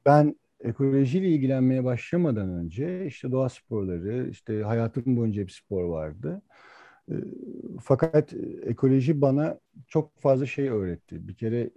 ben 0.06 0.36
ekolojiyle 0.64 1.28
ilgilenmeye 1.28 1.84
başlamadan 1.84 2.48
önce 2.48 3.06
işte 3.06 3.32
doğa 3.32 3.48
sporları, 3.48 4.28
işte 4.30 4.62
hayatım 4.62 5.16
boyunca 5.16 5.46
bir 5.46 5.52
spor 5.52 5.84
vardı. 5.84 6.42
Fakat 7.80 8.34
ekoloji 8.62 9.20
bana 9.20 9.58
çok 9.88 10.20
fazla 10.20 10.46
şey 10.46 10.68
öğretti. 10.68 11.28
Bir 11.28 11.34
kere 11.34 11.70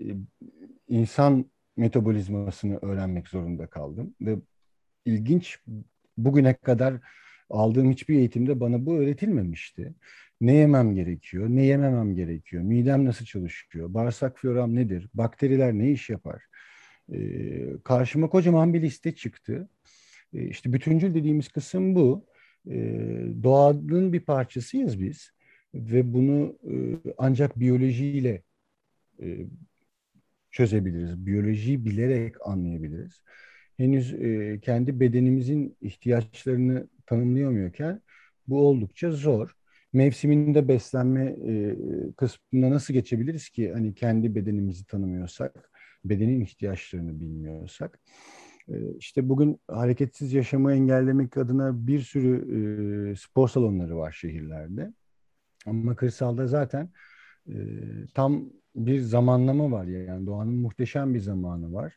insan 0.87 1.45
metabolizmasını 1.77 2.79
öğrenmek 2.81 3.27
zorunda 3.27 3.67
kaldım 3.67 4.15
ve 4.21 4.37
ilginç 5.05 5.59
bugüne 6.17 6.53
kadar 6.53 6.93
aldığım 7.49 7.91
hiçbir 7.91 8.15
eğitimde 8.15 8.59
bana 8.59 8.85
bu 8.85 8.95
öğretilmemişti. 8.95 9.93
Ne 10.41 10.53
yemem 10.53 10.95
gerekiyor, 10.95 11.49
ne 11.49 11.65
yememem 11.65 12.15
gerekiyor, 12.15 12.63
midem 12.63 13.05
nasıl 13.05 13.25
çalışıyor, 13.25 13.93
bağırsak 13.93 14.39
floram 14.39 14.75
nedir, 14.75 15.09
bakteriler 15.13 15.73
ne 15.73 15.91
iş 15.91 16.09
yapar. 16.09 16.43
Ee, 17.13 17.73
karşıma 17.83 18.29
kocaman 18.29 18.73
bir 18.73 18.81
liste 18.81 19.15
çıktı. 19.15 19.69
Ee, 20.33 20.47
işte 20.47 20.73
bütüncül 20.73 21.13
dediğimiz 21.13 21.47
kısım 21.47 21.95
bu. 21.95 22.25
Ee, 22.69 23.27
doğanın 23.43 24.13
bir 24.13 24.19
parçasıyız 24.19 25.01
biz 25.01 25.31
ve 25.75 26.13
bunu 26.13 26.57
e, 26.71 26.75
ancak 27.17 27.59
biyolojiyle 27.59 28.43
e, 29.21 29.45
çözebiliriz. 30.51 31.25
Biyolojiyi 31.25 31.85
bilerek 31.85 32.35
anlayabiliriz. 32.47 33.21
Henüz 33.77 34.13
e, 34.13 34.59
kendi 34.61 34.99
bedenimizin 34.99 35.77
ihtiyaçlarını 35.81 36.87
tanımlayamıyorken 37.05 38.01
bu 38.47 38.67
oldukça 38.67 39.11
zor. 39.11 39.55
Mevsiminde 39.93 40.67
beslenme 40.67 41.25
e, 41.47 41.75
kısmına 42.17 42.69
nasıl 42.71 42.93
geçebiliriz 42.93 43.49
ki 43.49 43.73
hani 43.73 43.95
kendi 43.95 44.35
bedenimizi 44.35 44.85
tanımıyorsak, 44.85 45.71
bedenin 46.09 46.41
ihtiyaçlarını 46.41 47.19
bilmiyorsak. 47.19 47.99
E, 48.69 48.95
işte 48.99 49.29
bugün 49.29 49.59
hareketsiz 49.67 50.33
yaşamı 50.33 50.73
engellemek 50.73 51.37
adına 51.37 51.87
bir 51.87 51.99
sürü 51.99 53.11
e, 53.11 53.15
spor 53.15 53.47
salonları 53.47 53.97
var 53.97 54.11
şehirlerde. 54.11 54.93
Ama 55.65 55.95
kırsalda 55.95 56.47
zaten 56.47 56.89
e, 57.49 57.55
tam 58.13 58.49
bir 58.75 58.99
zamanlama 58.99 59.71
var 59.71 59.85
ya 59.85 60.03
yani 60.03 60.25
doğanın 60.25 60.53
muhteşem 60.53 61.13
bir 61.13 61.19
zamanı 61.19 61.73
var. 61.73 61.93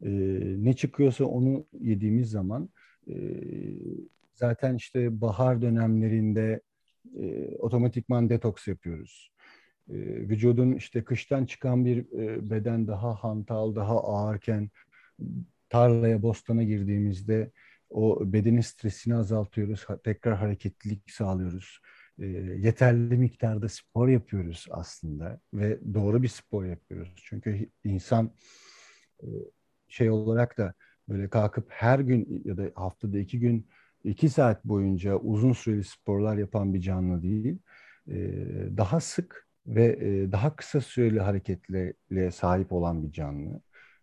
Ne 0.00 0.76
çıkıyorsa 0.76 1.24
onu 1.24 1.66
yediğimiz 1.80 2.30
zaman 2.30 2.68
zaten 4.34 4.74
işte 4.74 5.20
bahar 5.20 5.62
dönemlerinde 5.62 6.60
otomatikman 7.58 8.28
detoks 8.28 8.68
yapıyoruz. 8.68 9.30
E, 9.90 9.94
vücudun 10.28 10.72
işte 10.72 11.04
kıştan 11.04 11.44
çıkan 11.44 11.84
bir 11.84 11.98
e, 11.98 12.50
beden 12.50 12.86
daha 12.88 13.14
hantal, 13.14 13.74
daha 13.76 14.04
ağırken 14.04 14.70
tarlaya, 15.68 16.22
bostana 16.22 16.62
girdiğimizde 16.62 17.50
o 17.90 18.32
bedenin 18.32 18.60
stresini 18.60 19.14
azaltıyoruz. 19.14 19.86
Tekrar 20.04 20.36
hareketlilik 20.36 21.10
sağlıyoruz. 21.10 21.80
E, 22.18 22.26
yeterli 22.26 23.16
miktarda 23.18 23.68
spor 23.68 24.08
yapıyoruz 24.08 24.66
aslında 24.70 25.40
ve 25.54 25.78
doğru 25.94 26.22
bir 26.22 26.28
spor 26.28 26.64
yapıyoruz. 26.64 27.22
Çünkü 27.24 27.70
insan 27.84 28.30
e, 29.22 29.26
şey 29.88 30.10
olarak 30.10 30.58
da 30.58 30.74
böyle 31.08 31.30
kalkıp 31.30 31.66
her 31.70 31.98
gün 31.98 32.42
ya 32.44 32.56
da 32.56 32.70
haftada 32.74 33.18
iki 33.18 33.40
gün 33.40 33.68
iki 34.04 34.28
saat 34.28 34.64
boyunca 34.64 35.16
uzun 35.16 35.52
süreli 35.52 35.84
sporlar 35.84 36.36
yapan 36.36 36.74
bir 36.74 36.80
canlı 36.80 37.22
değil. 37.22 37.58
Daha 38.76 39.00
sık 39.00 39.45
ve 39.66 39.98
daha 40.32 40.56
kısa 40.56 40.80
süreli 40.80 41.20
hareketlere 41.20 42.30
sahip 42.30 42.72
olan 42.72 43.02
bir 43.02 43.12
canlı. 43.12 43.60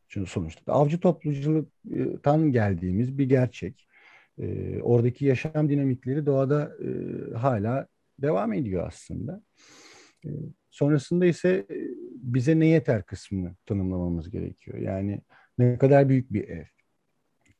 Çünkü 0.07 0.29
sonuçta 0.29 0.73
avcı 0.73 0.99
topluculuktan 0.99 2.51
geldiğimiz 2.51 3.17
bir 3.17 3.29
gerçek. 3.29 3.87
Oradaki 4.81 5.25
yaşam 5.25 5.69
dinamikleri 5.69 6.25
doğada 6.25 6.71
hala 7.35 7.87
devam 8.19 8.53
ediyor 8.53 8.87
aslında. 8.87 9.43
sonrasında 10.69 11.25
ise 11.25 11.65
bize 12.13 12.59
ne 12.59 12.67
yeter 12.67 13.03
kısmını 13.03 13.55
tanımlamamız 13.65 14.29
gerekiyor. 14.29 14.77
Yani 14.77 15.21
ne 15.57 15.77
kadar 15.77 16.09
büyük 16.09 16.33
bir 16.33 16.49
ev? 16.49 16.65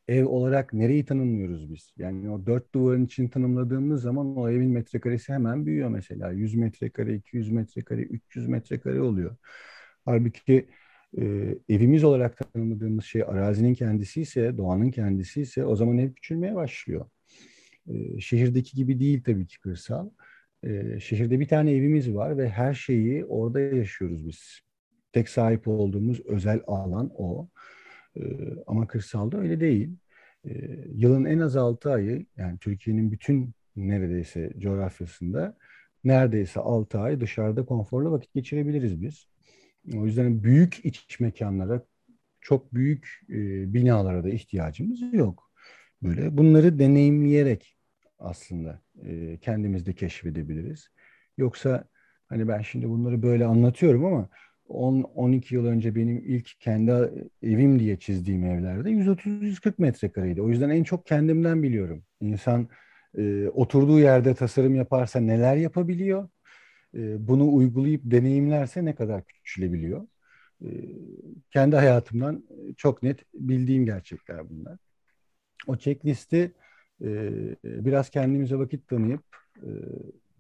Ev 0.08 0.26
olarak 0.26 0.74
nereyi 0.74 1.06
tanımlıyoruz 1.06 1.74
biz? 1.74 1.94
Yani 1.98 2.30
o 2.32 2.46
dört 2.46 2.74
duvarın 2.76 3.06
için 3.06 3.28
tanımladığımız 3.30 4.02
zaman 4.02 4.38
o 4.38 4.50
evin 4.50 4.72
metrekaresi 4.72 5.34
hemen 5.34 5.66
büyüyor 5.66 5.90
mesela. 5.90 6.32
100 6.32 6.56
metrekare, 6.56 7.16
200 7.16 7.52
metrekare, 7.52 8.02
300 8.02 8.48
metrekare 8.48 9.02
oluyor. 9.02 9.36
Halbuki 10.06 10.70
e, 11.18 11.24
evimiz 11.70 12.04
olarak 12.04 12.38
tanımladığımız 12.38 13.06
şey 13.06 13.24
arazinin 13.24 13.74
kendisi 13.74 14.22
ise, 14.22 14.58
doğanın 14.58 14.92
kendisi 14.92 15.42
ise 15.42 15.66
o 15.66 15.76
zaman 15.76 15.98
ev 15.98 16.14
küçülmeye 16.14 16.56
başlıyor. 16.56 17.06
E, 17.88 18.20
şehirdeki 18.22 18.76
gibi 18.78 19.00
değil 19.00 19.24
tabii 19.24 19.48
ki 19.48 19.60
kırsal. 19.60 20.10
E, 20.64 21.00
şehirde 21.00 21.40
bir 21.40 21.48
tane 21.48 21.72
evimiz 21.72 22.16
var 22.16 22.38
ve 22.38 22.50
her 22.50 22.74
şeyi 22.74 23.26
orada 23.26 23.60
yaşıyoruz 23.60 24.28
biz. 24.28 24.60
Tek 25.14 25.30
sahip 25.30 25.68
olduğumuz 25.68 26.22
özel 26.26 26.62
alan 26.68 27.12
o. 27.18 27.50
E, 28.18 28.22
ama 28.68 28.88
kırsalda 28.88 29.38
öyle 29.38 29.60
değil. 29.60 29.98
E, 30.46 30.52
yılın 30.96 31.26
en 31.26 31.40
az 31.40 31.56
6 31.56 31.92
ayı 31.92 32.26
yani 32.38 32.58
Türkiye'nin 32.60 33.12
bütün 33.12 33.54
neredeyse 33.76 34.54
coğrafyasında 34.58 35.58
neredeyse 36.04 36.60
6 36.60 37.00
ay 37.00 37.22
dışarıda 37.22 37.66
konforlu 37.66 38.12
vakit 38.12 38.34
geçirebiliriz 38.34 39.02
biz. 39.02 39.28
O 39.96 40.06
yüzden 40.06 40.44
büyük 40.44 40.86
iç 40.86 41.20
mekanlara, 41.20 41.86
çok 42.42 42.74
büyük 42.74 43.22
e, 43.30 43.74
binalara 43.74 44.24
da 44.24 44.30
ihtiyacımız 44.30 45.14
yok. 45.14 45.52
Böyle 46.04 46.38
bunları 46.38 46.80
deneyimleyerek 46.80 47.78
aslında 48.20 48.82
e, 49.04 49.38
kendimizde 49.42 49.94
keşfedebiliriz. 49.94 50.90
Yoksa 51.38 51.88
hani 52.28 52.48
ben 52.48 52.62
şimdi 52.62 52.90
bunları 52.90 53.22
böyle 53.24 53.46
anlatıyorum 53.46 54.06
ama 54.06 54.30
10-12 54.74 55.56
yıl 55.56 55.66
önce 55.66 55.96
benim 55.96 56.18
ilk 56.26 56.60
kendi 56.60 56.92
evim 57.44 57.80
diye 57.80 58.00
çizdiğim 58.00 58.46
evlerde 58.46 58.90
130-140 58.92 59.80
metrekareydi. 59.80 60.42
O 60.42 60.50
yüzden 60.50 60.70
en 60.70 60.84
çok 60.84 61.06
kendimden 61.06 61.64
biliyorum. 61.64 62.04
İnsan 62.22 62.68
e, 63.18 63.48
oturduğu 63.48 64.00
yerde 64.00 64.36
tasarım 64.36 64.76
yaparsa 64.76 65.20
neler 65.20 65.56
yapabiliyor? 65.58 66.30
E, 66.96 67.28
bunu 67.28 67.54
uygulayıp 67.54 68.02
deneyimlerse 68.06 68.86
ne 68.86 68.96
kadar 68.96 69.26
küçülebiliyor? 69.26 70.08
E, 70.66 70.68
kendi 71.52 71.76
hayatımdan 71.76 72.44
çok 72.78 73.04
net 73.04 73.20
bildiğim 73.34 73.86
gerçekler 73.86 74.50
bunlar. 74.50 74.78
O 75.68 75.78
checklisti 75.78 76.54
e, 77.02 77.30
biraz 77.64 78.10
kendimize 78.10 78.56
vakit 78.56 78.88
tanıyıp 78.88 79.24
e, 79.58 79.70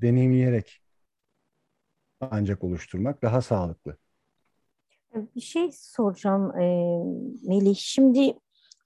deneyimleyerek 0.02 0.82
ancak 2.22 2.63
oluşturmak 2.63 3.22
daha 3.22 3.41
sağlıklı. 3.41 3.98
Bir 5.15 5.41
şey 5.41 5.71
soracağım 5.71 6.58
e, 6.58 6.65
Melih. 7.43 7.76
Şimdi 7.76 8.34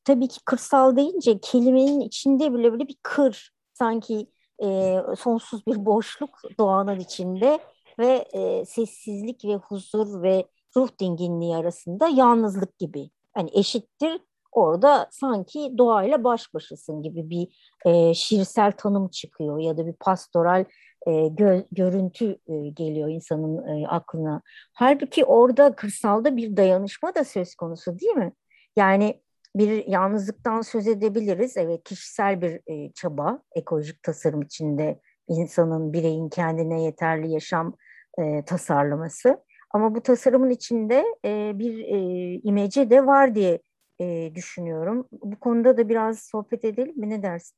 tabii 0.06 0.28
ki 0.28 0.40
kırsal 0.46 0.96
deyince 0.96 1.40
kelimenin 1.40 2.00
içinde 2.00 2.54
bile 2.54 2.72
böyle 2.72 2.88
bir 2.88 2.98
kır 3.04 3.52
sanki 3.74 4.28
e, 4.64 4.98
sonsuz 5.18 5.68
bir 5.68 5.86
boşluk 5.86 6.40
doğanın 6.60 7.00
içinde 7.00 7.60
ve 8.00 8.26
e, 8.34 8.66
sessizlik 8.66 9.46
ve 9.46 9.56
huzur 9.56 10.22
ve 10.22 10.46
ruh 10.78 10.90
dinginliği 11.00 11.56
arasında 11.56 12.08
yalnızlık 12.08 12.78
gibi. 12.78 13.10
Yani 13.38 13.50
eşittir 13.54 14.22
orada 14.52 15.08
sanki 15.12 15.74
doğayla 15.78 16.24
baş 16.24 16.54
başasın 16.54 17.02
gibi 17.02 17.30
bir 17.30 17.72
e, 17.86 18.14
şiirsel 18.14 18.72
tanım 18.72 19.08
çıkıyor 19.10 19.60
ya 19.60 19.78
da 19.78 19.88
bir 19.88 19.94
pastoral 19.94 20.66
e, 21.08 21.28
gö 21.28 21.64
görüntü 21.72 22.38
e, 22.48 22.70
geliyor 22.70 23.10
insanın 23.10 23.68
e, 23.68 23.88
aklına. 23.88 24.42
Halbuki 24.74 25.26
orada 25.26 25.76
kırsalda 25.76 26.38
bir 26.38 26.58
dayanışma 26.58 27.16
da 27.16 27.24
söz 27.24 27.56
konusu 27.56 28.00
değil 28.00 28.14
mi? 28.14 28.34
Yani 28.76 29.22
bir 29.56 29.88
yalnızlıktan 29.88 30.62
söz 30.62 30.88
edebiliriz. 30.88 31.58
Evet 31.58 31.84
kişisel 31.84 32.42
bir 32.42 32.62
e, 32.68 32.92
çaba 32.94 33.40
ekolojik 33.56 34.04
tasarım 34.04 34.42
içinde 34.42 35.00
insanın, 35.28 35.94
bireyin 35.94 36.30
kendine 36.30 36.82
yeterli 36.82 37.32
yaşam 37.32 37.76
e, 38.20 38.46
tasarlaması. 38.46 39.44
Ama 39.72 39.96
bu 39.96 40.02
tasarımın 40.02 40.50
içinde 40.50 41.06
e, 41.26 41.52
bir 41.60 41.80
e, 41.80 42.00
imece 42.44 42.90
de 42.90 43.06
var 43.06 43.36
diye 43.36 43.60
e, 44.02 44.32
düşünüyorum. 44.36 45.08
Bu 45.12 45.40
konuda 45.40 45.78
da 45.78 45.90
biraz 45.90 46.20
sohbet 46.20 46.66
edelim 46.66 47.00
mi? 47.00 47.10
Ne 47.10 47.24
dersin? 47.24 47.58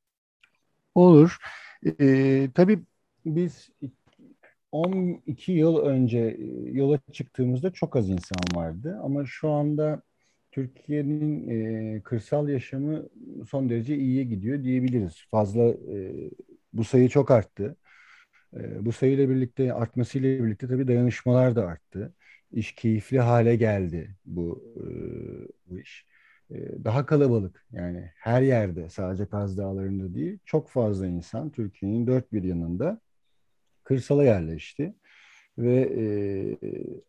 Olur. 0.96 1.38
Ee, 2.00 2.50
tabii 2.56 2.80
biz 3.26 3.70
12 4.72 5.52
yıl 5.52 5.78
önce 5.78 6.20
e, 6.20 6.70
yola 6.72 7.00
çıktığımızda 7.12 7.72
çok 7.72 7.96
az 7.96 8.10
insan 8.10 8.38
vardı. 8.56 9.00
Ama 9.04 9.26
şu 9.26 9.50
anda 9.50 10.02
Türkiye'nin 10.52 11.50
e, 11.98 12.02
kırsal 12.04 12.50
yaşamı 12.50 13.10
son 13.50 13.70
derece 13.70 13.98
iyiye 13.98 14.24
gidiyor 14.24 14.64
diyebiliriz. 14.64 15.26
Fazla 15.32 15.64
e, 15.70 16.30
bu 16.74 16.84
sayı 16.84 17.10
çok 17.10 17.32
arttı. 17.32 17.76
E, 18.58 18.86
bu 18.86 18.92
sayıyla 18.92 19.30
birlikte 19.30 19.74
artmasıyla 19.74 20.44
birlikte 20.46 20.68
tabii 20.68 20.88
dayanışmalar 20.88 21.56
da 21.56 21.68
arttı. 21.68 22.16
İş 22.52 22.76
keyifli 22.76 23.20
hale 23.20 23.56
geldi 23.56 24.16
bu 24.26 24.64
e, 24.78 24.86
bu 25.70 25.80
iş. 25.80 26.06
E, 26.52 26.56
daha 26.84 27.06
kalabalık 27.06 27.66
yani 27.72 28.12
her 28.16 28.42
yerde 28.42 28.90
sadece 28.90 29.26
Kaz 29.30 29.58
Dağları'nda 29.58 30.14
değil 30.16 30.40
çok 30.46 30.70
fazla 30.70 31.08
insan 31.08 31.50
Türkiye'nin 31.52 32.08
dört 32.08 32.34
bir 32.34 32.44
yanında 32.44 33.02
kırsala 33.90 34.24
yerleşti 34.24 34.94
ve 35.58 35.76
e, 35.98 36.06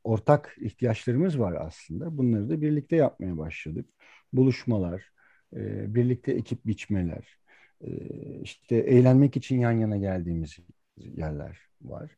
ortak 0.04 0.56
ihtiyaçlarımız 0.60 1.38
var 1.40 1.56
aslında. 1.60 2.18
Bunları 2.18 2.48
da 2.50 2.62
birlikte 2.62 2.96
yapmaya 2.96 3.38
başladık. 3.38 3.86
Buluşmalar, 4.32 5.12
e, 5.56 5.94
birlikte 5.94 6.32
ekip 6.32 6.66
biçmeler, 6.66 7.38
e, 7.80 7.90
işte 8.42 8.76
eğlenmek 8.76 9.36
için 9.36 9.60
yan 9.60 9.72
yana 9.72 9.96
geldiğimiz 9.96 10.56
yerler 10.96 11.58
var. 11.82 12.16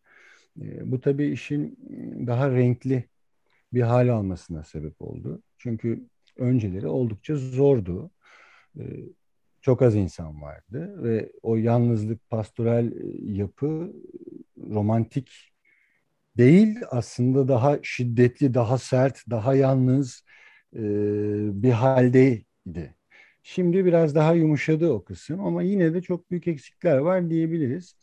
E, 0.61 0.93
bu 0.93 1.01
tabii 1.01 1.27
işin 1.27 1.79
daha 2.27 2.51
renkli 2.51 3.05
bir 3.73 3.83
hal 3.83 4.09
almasına 4.09 4.65
sebep 4.65 5.03
oldu. 5.03 5.43
Çünkü 5.59 6.07
önceleri 6.37 6.87
oldukça 6.87 7.37
zordu. 7.37 8.11
E, 8.79 8.83
çok 9.63 9.83
az 9.83 9.95
insan 9.97 10.43
vardı 10.43 11.03
ve 11.03 11.33
o 11.43 11.57
yalnızlık, 11.57 12.31
pastoral 12.31 12.93
yapı 13.23 13.93
romantik 14.73 15.53
değil 16.39 16.77
aslında 16.91 17.49
daha 17.49 17.79
şiddetli, 17.83 18.55
daha 18.55 18.79
sert, 18.79 19.19
daha 19.31 19.55
yalnız 19.55 20.25
e, 20.77 20.81
bir 21.63 21.71
haldeydi. 21.71 22.97
Şimdi 23.43 23.85
biraz 23.85 24.15
daha 24.15 24.35
yumuşadı 24.35 24.91
o 24.93 25.05
kısım 25.05 25.41
ama 25.47 25.63
yine 25.63 25.95
de 25.95 26.03
çok 26.03 26.31
büyük 26.31 26.49
eksikler 26.49 26.99
var 26.99 27.31
diyebiliriz. 27.31 27.97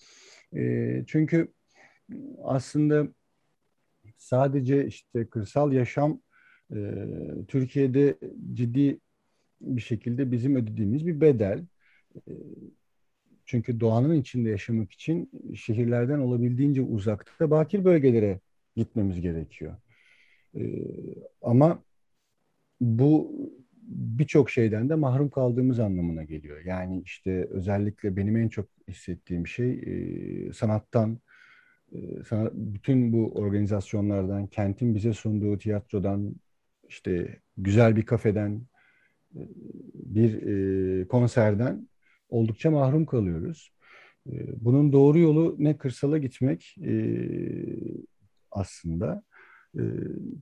E, 0.56 1.04
çünkü 1.08 1.54
aslında 2.44 3.08
sadece 4.18 4.86
işte 4.88 5.30
kırsal 5.30 5.74
yaşam 5.74 6.22
e, 6.76 6.78
Türkiye'de 7.48 8.18
ciddi 8.54 9.00
bir 9.62 9.82
şekilde 9.82 10.32
bizim 10.34 10.56
ödediğimiz 10.56 11.08
bir 11.08 11.22
bedel. 11.22 11.66
E, 12.30 12.32
çünkü 13.50 13.80
doğanın 13.80 14.16
içinde 14.16 14.50
yaşamak 14.50 14.92
için 14.92 15.32
şehirlerden 15.56 16.20
olabildiğince 16.20 16.82
uzakta 16.82 17.52
bakir 17.52 17.86
bölgelere 17.86 18.40
gitmemiz 18.76 19.22
gerekiyor. 19.22 19.76
Ee, 20.56 20.62
ama 21.42 21.84
bu 22.82 23.32
birçok 23.84 24.50
şeyden 24.50 24.90
de 24.90 24.96
mahrum 24.96 25.30
kaldığımız 25.30 25.80
anlamına 25.80 26.24
geliyor. 26.24 26.66
Yani 26.66 27.02
işte 27.02 27.48
özellikle 27.52 28.16
benim 28.16 28.38
en 28.38 28.50
çok 28.50 28.66
hissettiğim 28.88 29.48
şey 29.48 29.72
e, 29.72 30.54
sanattan, 30.54 31.20
e, 31.94 32.00
bütün 32.54 33.14
bu 33.14 33.32
organizasyonlardan, 33.34 34.48
kentin 34.48 34.96
bize 34.96 35.14
sunduğu 35.14 35.58
tiyatrodan, 35.58 36.36
işte 36.90 37.40
güzel 37.58 37.96
bir 37.96 38.06
kafeden, 38.06 38.62
e, 39.36 39.42
bir 39.94 41.08
konserden 41.08 41.90
oldukça 42.30 42.72
mahrum 42.72 43.06
kalıyoruz. 43.06 43.72
Ee, 44.32 44.65
bunun 44.65 44.92
doğru 44.94 45.20
yolu 45.20 45.56
ne 45.60 45.78
kırsala 45.78 46.18
gitmek 46.18 46.76
e, 46.86 46.94
aslında 48.52 49.24
e, 49.80 49.82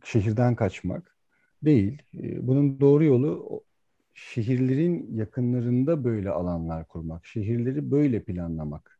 şehirden 0.05 0.55
kaçmak 0.55 1.17
değil. 1.63 2.01
Bunun 2.41 2.79
doğru 2.79 3.03
yolu 3.03 3.61
şehirlerin 4.13 5.15
yakınlarında 5.15 6.03
böyle 6.03 6.29
alanlar 6.29 6.87
kurmak, 6.87 7.25
şehirleri 7.25 7.91
böyle 7.91 8.23
planlamak. 8.23 8.99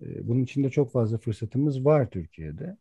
Bunun 0.00 0.42
içinde 0.42 0.70
çok 0.70 0.92
fazla 0.92 1.18
fırsatımız 1.18 1.84
var 1.84 2.10
Türkiye'de. 2.10 2.76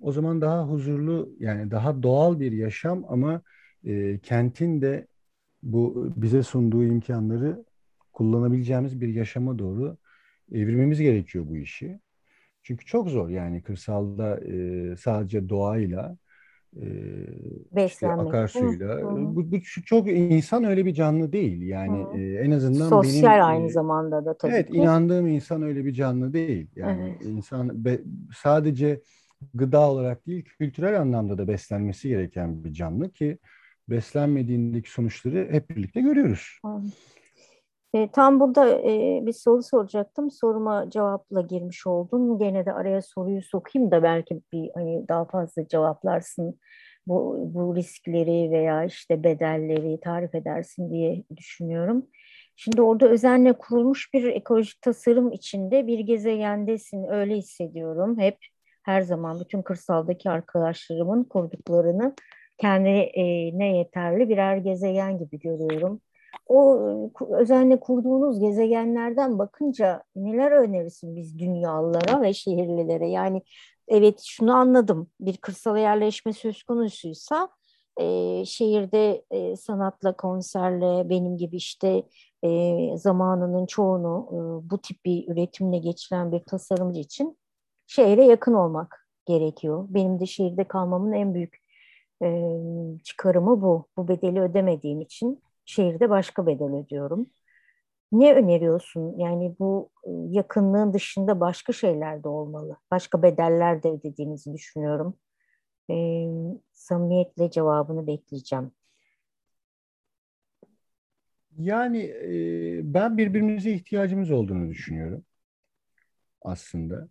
O 0.00 0.12
zaman 0.12 0.40
daha 0.40 0.68
huzurlu 0.68 1.34
yani 1.38 1.70
daha 1.70 2.02
doğal 2.02 2.40
bir 2.40 2.52
yaşam 2.52 3.04
ama 3.08 3.42
e, 3.84 4.18
kentin 4.18 4.82
de 4.82 5.06
bu 5.62 6.12
bize 6.16 6.42
sunduğu 6.42 6.84
imkanları 6.84 7.64
kullanabileceğimiz 8.20 9.00
bir 9.00 9.08
yaşama 9.08 9.58
doğru 9.58 9.96
evirmemiz 10.52 11.00
gerekiyor 11.00 11.44
bu 11.48 11.56
işi. 11.56 12.00
Çünkü 12.62 12.86
çok 12.86 13.08
zor 13.08 13.28
yani 13.28 13.62
kırsalda 13.62 14.40
e, 14.40 14.96
sadece 14.96 15.48
doğayla 15.48 16.16
e, 16.76 17.84
işte 17.86 18.12
akarsuyla. 18.12 19.02
Bu, 19.36 19.52
bu 19.52 19.60
çok 19.60 20.08
insan 20.08 20.64
öyle 20.64 20.86
bir 20.86 20.94
canlı 20.94 21.32
değil. 21.32 21.62
Yani 21.62 22.20
e, 22.20 22.34
en 22.34 22.50
azından 22.50 22.88
sosyal 22.88 23.30
benim, 23.30 23.44
aynı 23.44 23.66
e, 23.66 23.70
zamanda 23.70 24.24
da 24.24 24.36
tabii 24.36 24.52
Evet, 24.52 24.70
ki. 24.70 24.76
inandığım 24.76 25.26
insan 25.26 25.62
öyle 25.62 25.84
bir 25.84 25.92
canlı 25.92 26.32
değil. 26.32 26.68
Yani 26.76 27.16
evet. 27.18 27.22
insan 27.24 27.84
be, 27.84 28.00
sadece 28.36 29.00
gıda 29.54 29.80
olarak 29.90 30.26
değil, 30.26 30.44
kültürel 30.44 31.00
anlamda 31.00 31.38
da 31.38 31.48
beslenmesi 31.48 32.08
gereken 32.08 32.64
bir 32.64 32.72
canlı 32.72 33.10
ki 33.12 33.38
beslenmediğindeki 33.88 34.90
sonuçları 34.90 35.48
hep 35.50 35.70
birlikte 35.70 36.00
görüyoruz. 36.00 36.60
E, 37.94 38.10
tam 38.10 38.40
burada 38.40 38.68
e, 38.80 39.26
bir 39.26 39.32
soru 39.32 39.62
soracaktım. 39.62 40.30
Soruma 40.30 40.90
cevapla 40.90 41.40
girmiş 41.40 41.86
oldun. 41.86 42.38
Gene 42.38 42.66
de 42.66 42.72
araya 42.72 43.02
soruyu 43.02 43.42
sokayım 43.42 43.90
da 43.90 44.02
belki 44.02 44.42
bir 44.52 44.70
hani 44.74 45.08
daha 45.08 45.24
fazla 45.24 45.68
cevaplarsın. 45.68 46.60
Bu, 47.06 47.36
bu 47.54 47.76
riskleri 47.76 48.50
veya 48.50 48.84
işte 48.84 49.24
bedelleri 49.24 50.00
tarif 50.00 50.34
edersin 50.34 50.90
diye 50.90 51.24
düşünüyorum. 51.36 52.06
Şimdi 52.56 52.82
orada 52.82 53.08
özenle 53.08 53.52
kurulmuş 53.52 54.14
bir 54.14 54.24
ekolojik 54.24 54.82
tasarım 54.82 55.32
içinde 55.32 55.86
bir 55.86 55.98
gezegendesin. 55.98 57.04
Öyle 57.04 57.36
hissediyorum. 57.36 58.18
Hep 58.18 58.38
her 58.82 59.02
zaman 59.02 59.40
bütün 59.40 59.62
kırsaldaki 59.62 60.30
arkadaşlarımın 60.30 61.24
kurduklarını 61.24 62.14
kendine 62.58 63.76
yeterli 63.76 64.28
birer 64.28 64.56
gezegen 64.56 65.18
gibi 65.18 65.38
görüyorum. 65.38 66.00
O 66.50 66.80
özenle 67.30 67.80
kurduğunuz 67.80 68.40
gezegenlerden 68.40 69.38
bakınca 69.38 70.02
neler 70.16 70.52
önerirsin 70.52 71.16
biz 71.16 71.38
dünyalılara 71.38 72.22
ve 72.22 72.32
şehirlilere? 72.34 73.08
Yani 73.08 73.42
evet 73.88 74.20
şunu 74.20 74.54
anladım. 74.54 75.10
Bir 75.20 75.36
kırsal 75.36 75.76
yerleşme 75.76 76.32
söz 76.32 76.62
konusuysa 76.62 77.48
e, 78.00 78.04
şehirde 78.44 79.24
e, 79.30 79.56
sanatla, 79.56 80.16
konserle, 80.16 81.08
benim 81.10 81.36
gibi 81.36 81.56
işte 81.56 82.02
e, 82.44 82.76
zamanının 82.96 83.66
çoğunu 83.66 84.28
e, 84.32 84.70
bu 84.70 84.78
tip 84.78 85.04
bir 85.04 85.28
üretimle 85.28 85.78
geçiren 85.78 86.32
bir 86.32 86.40
tasarımcı 86.40 87.00
için 87.00 87.38
şehre 87.86 88.24
yakın 88.24 88.54
olmak 88.54 89.06
gerekiyor. 89.26 89.86
Benim 89.88 90.20
de 90.20 90.26
şehirde 90.26 90.64
kalmamın 90.64 91.12
en 91.12 91.34
büyük 91.34 91.56
e, 92.22 92.28
çıkarımı 93.04 93.62
bu. 93.62 93.86
Bu 93.96 94.08
bedeli 94.08 94.40
ödemediğim 94.40 95.00
için 95.00 95.42
şehirde 95.64 96.10
başka 96.10 96.46
bedel 96.46 96.74
ödüyorum. 96.74 97.30
Ne 98.12 98.34
öneriyorsun? 98.34 99.18
Yani 99.18 99.56
bu 99.58 99.90
e, 100.04 100.10
yakınlığın 100.10 100.92
dışında 100.92 101.40
başka 101.40 101.72
şeyler 101.72 102.24
de 102.24 102.28
olmalı. 102.28 102.76
Başka 102.90 103.22
bedeller 103.22 103.82
de 103.82 103.88
ödediğinizi 103.88 104.54
düşünüyorum. 104.54 105.16
E, 105.90 105.94
samimiyetle 106.72 107.50
cevabını 107.50 108.06
bekleyeceğim. 108.06 108.72
Yani 111.58 112.02
e, 112.02 112.94
ben 112.94 113.18
birbirimize 113.18 113.70
ihtiyacımız 113.70 114.30
olduğunu 114.30 114.70
düşünüyorum 114.70 115.24
aslında. 116.42 117.08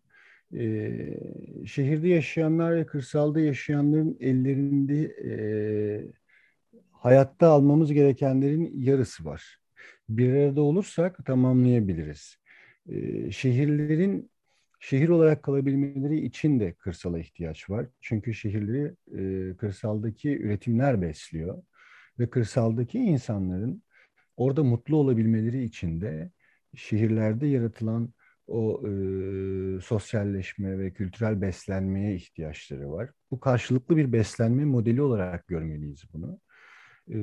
E, 0.54 0.62
şehirde 1.66 2.08
yaşayanlar 2.08 2.76
ve 2.76 2.86
kırsalda 2.86 3.40
yaşayanların 3.40 4.18
ellerinde 4.20 5.04
e, 5.04 5.32
hayatta 7.00 7.48
almamız 7.48 7.94
gerekenlerin 7.94 8.72
yarısı 8.76 9.26
var. 9.26 9.58
Bir 10.10 10.34
arada 10.34 10.62
olursak 10.62 11.26
tamamlayabiliriz. 11.26 12.38
E, 12.90 13.32
şehirlerin 13.32 14.32
şehir 14.80 15.10
olarak 15.10 15.44
kalabilmeleri 15.44 16.20
için 16.26 16.60
de 16.60 16.74
kırsala 16.74 17.20
ihtiyaç 17.20 17.70
var. 17.70 17.88
Çünkü 18.02 18.34
şehirleri 18.34 18.96
e, 19.18 19.56
kırsaldaki 19.58 20.40
üretimler 20.40 21.02
besliyor 21.02 21.64
ve 22.20 22.30
kırsaldaki 22.30 23.00
insanların 23.00 23.84
orada 24.38 24.64
mutlu 24.64 24.98
olabilmeleri 24.98 25.64
için 25.64 26.02
de 26.02 26.32
şehirlerde 26.76 27.48
yaratılan 27.48 28.14
o 28.48 28.82
e, 28.88 28.92
sosyalleşme 29.82 30.80
ve 30.80 30.94
kültürel 30.94 31.42
beslenmeye 31.42 32.16
ihtiyaçları 32.16 32.92
var. 32.92 33.10
Bu 33.32 33.40
karşılıklı 33.40 33.98
bir 33.98 34.14
beslenme 34.14 34.66
modeli 34.66 35.02
olarak 35.02 35.48
görmeliyiz 35.48 36.04
bunu. 36.14 36.40
E, 37.10 37.18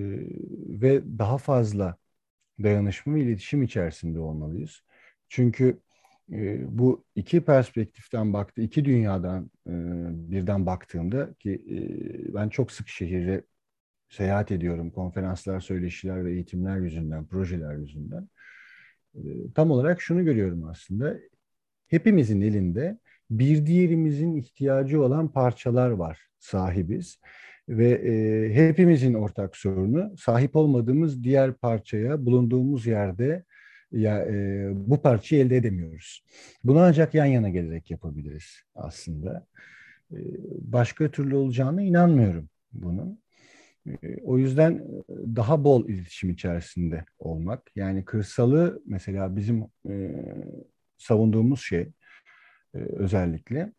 ve 0.81 1.03
daha 1.19 1.39
fazla 1.39 1.97
dayanışma 2.63 3.15
ve 3.15 3.23
iletişim 3.23 3.63
içerisinde 3.63 4.19
olmalıyız. 4.19 4.83
Çünkü 5.29 5.81
e, 6.33 6.79
bu 6.79 7.05
iki 7.15 7.41
perspektiften 7.41 8.33
baktı, 8.33 8.63
iki 8.63 8.85
dünyadan 8.85 9.51
e, 9.67 9.73
birden 10.31 10.67
baktığımda 10.67 11.35
ki 11.35 11.53
e, 11.71 11.79
ben 12.35 12.49
çok 12.49 12.73
sık 12.73 12.89
şehirde 12.89 13.45
seyahat 14.09 14.53
ediyorum, 14.53 14.91
konferanslar, 14.91 15.61
söyleşiler 15.61 16.25
ve 16.25 16.33
eğitimler 16.33 16.77
yüzünden, 16.77 17.27
projeler 17.27 17.77
yüzünden. 17.77 18.29
E, 19.15 19.21
tam 19.55 19.71
olarak 19.71 20.03
şunu 20.03 20.25
görüyorum 20.25 20.65
aslında. 20.65 21.17
Hepimizin 21.89 22.41
elinde 22.41 22.99
bir 23.31 23.67
diğerimizin 23.67 24.37
ihtiyacı 24.37 25.03
olan 25.03 25.33
parçalar 25.33 25.91
var, 25.91 26.21
sahibiz. 26.39 27.21
Ve 27.69 27.91
e, 27.91 28.55
hepimizin 28.55 29.15
ortak 29.15 29.57
sorunu 29.57 30.17
sahip 30.17 30.57
olmadığımız 30.57 31.25
diğer 31.25 31.53
parçaya 31.53 32.27
bulunduğumuz 32.27 32.87
yerde 32.87 33.45
ya 33.93 34.25
e, 34.25 34.69
bu 34.75 35.03
parçayı 35.03 35.45
elde 35.45 35.57
edemiyoruz. 35.57 36.25
Bunu 36.65 36.81
ancak 36.81 37.15
yan 37.15 37.25
yana 37.25 37.49
gelerek 37.49 37.91
yapabiliriz 37.91 38.61
aslında. 38.75 39.47
E, 40.13 40.19
başka 40.61 41.11
türlü 41.11 41.37
olacağına 41.37 41.83
inanmıyorum 41.83 42.49
bunun. 42.73 43.21
E, 43.87 44.17
o 44.23 44.39
yüzden 44.39 44.85
daha 45.09 45.65
bol 45.65 45.89
iletişim 45.89 46.31
içerisinde 46.31 47.05
olmak. 47.19 47.71
Yani 47.77 48.05
kırsalı 48.05 48.83
mesela 48.87 49.37
bizim 49.37 49.65
e, 49.89 50.11
savunduğumuz 50.99 51.61
şey 51.61 51.81
e, 52.75 52.79
özellikle 52.79 53.73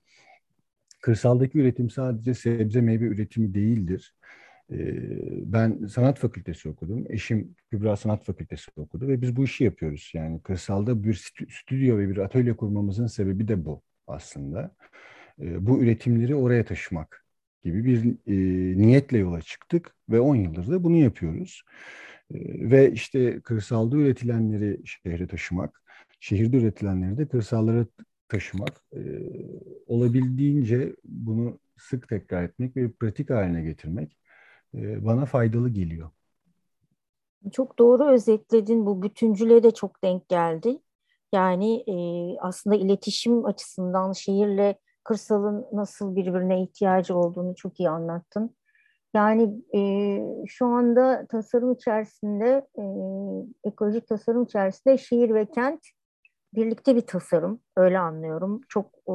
kırsaldaki 1.08 1.60
üretim 1.60 1.90
sadece 1.90 2.34
sebze 2.34 2.82
meyve 2.82 3.06
üretimi 3.06 3.54
değildir. 3.54 4.16
E, 4.72 4.78
ben 5.54 5.86
sanat 5.86 6.20
fakültesi 6.20 6.70
okudum. 6.70 7.06
Eşim 7.10 7.56
Kübra 7.72 7.96
Sanat 7.96 8.24
Fakültesi 8.24 8.72
okudu 8.76 9.08
ve 9.08 9.22
biz 9.22 9.36
bu 9.36 9.44
işi 9.44 9.64
yapıyoruz. 9.64 10.12
Yani 10.14 10.42
kırsalda 10.42 11.04
bir 11.04 11.14
stüdyo 11.50 11.98
ve 11.98 12.10
bir 12.10 12.18
atölye 12.18 12.56
kurmamızın 12.56 13.08
sebebi 13.08 13.48
de 13.48 13.66
bu 13.66 13.82
aslında. 14.08 14.76
E, 15.42 15.66
bu 15.68 15.84
üretimleri 15.84 16.36
oraya 16.36 16.66
taşımak 16.66 17.26
gibi 17.64 17.86
bir 17.86 18.06
e, 18.06 18.78
niyetle 18.78 19.18
yola 19.18 19.42
çıktık 19.42 19.96
ve 20.10 20.20
10 20.20 20.36
yıldır 20.36 20.72
da 20.72 20.84
bunu 20.84 20.96
yapıyoruz. 20.96 21.64
E, 22.34 22.36
ve 22.72 22.92
işte 22.92 23.42
kırsalda 23.42 23.98
üretilenleri 23.98 24.82
şehre 24.86 25.28
taşımak, 25.28 25.82
şehirde 26.20 26.58
üretilenleri 26.58 27.18
de 27.18 27.28
kırsallara 27.28 27.86
taşımak, 28.30 28.82
e, 28.94 29.02
olabildiğince 29.88 30.96
bunu 31.04 31.60
sık 31.78 32.10
tekrar 32.10 32.44
etmek 32.44 32.78
ve 32.78 32.92
pratik 32.92 33.30
haline 33.30 33.62
getirmek 33.62 34.18
e, 34.76 35.06
bana 35.06 35.26
faydalı 35.26 35.70
geliyor. 35.70 36.10
Çok 37.52 37.80
doğru 37.80 38.10
özetledin. 38.10 38.86
Bu 38.86 39.02
bütüncüle 39.04 39.64
de 39.64 39.72
çok 39.72 40.04
denk 40.04 40.30
geldi. 40.30 40.80
Yani 41.34 41.84
e, 41.88 41.96
aslında 42.40 42.76
iletişim 42.76 43.46
açısından 43.46 44.12
şehirle 44.12 44.80
kırsalın 45.04 45.66
nasıl 45.74 46.16
birbirine 46.16 46.64
ihtiyacı 46.64 47.16
olduğunu 47.16 47.56
çok 47.56 47.80
iyi 47.80 47.90
anlattın. 47.90 48.56
Yani 49.14 49.64
e, 49.76 49.82
şu 50.48 50.66
anda 50.66 51.28
tasarım 51.30 51.72
içerisinde, 51.74 52.68
e, 52.78 52.84
ekolojik 53.70 54.08
tasarım 54.08 54.44
içerisinde 54.44 54.98
şehir 54.98 55.34
ve 55.34 55.46
kent 55.46 55.80
birlikte 56.54 56.96
bir 56.96 57.02
tasarım. 57.02 57.62
Öyle 57.76 58.00
anlıyorum. 58.00 58.62
Çok 58.70 58.86
e, 58.86 59.14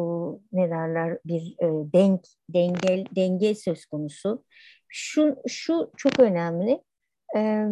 ne 0.53 0.71
derler 0.71 1.19
bir 1.25 1.55
e, 1.59 1.93
denk, 1.93 2.21
denge, 2.49 3.05
denge 3.17 3.55
söz 3.55 3.87
konusu. 3.87 4.45
Şu, 4.89 5.37
şu 5.49 5.91
çok 5.97 6.21
önemli. 6.21 6.83
E, 7.37 7.67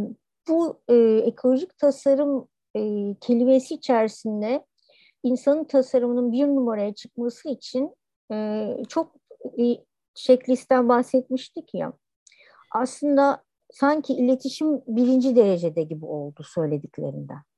bu 0.48 0.80
e, 0.88 0.94
ekolojik 1.26 1.78
tasarım 1.78 2.48
e, 2.76 2.80
kelimesi 3.20 3.74
içerisinde 3.74 4.64
insanın 5.22 5.64
tasarımının 5.64 6.32
bir 6.32 6.46
numaraya 6.46 6.94
çıkması 6.94 7.48
için 7.48 7.94
e, 8.32 8.66
çok 8.88 9.14
bir 9.44 9.80
checklist'ten 10.14 10.88
bahsetmiştik 10.88 11.74
ya. 11.74 11.92
Aslında 12.74 13.42
sanki 13.72 14.12
iletişim 14.12 14.82
birinci 14.86 15.36
derecede 15.36 15.82
gibi 15.82 16.04
oldu 16.04 16.42
söylediklerinden. 16.44 17.49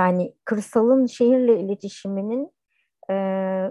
Yani 0.00 0.34
kırsalın 0.44 1.06
şehirle 1.06 1.60
iletişiminin 1.60 2.52
e, 3.10 3.14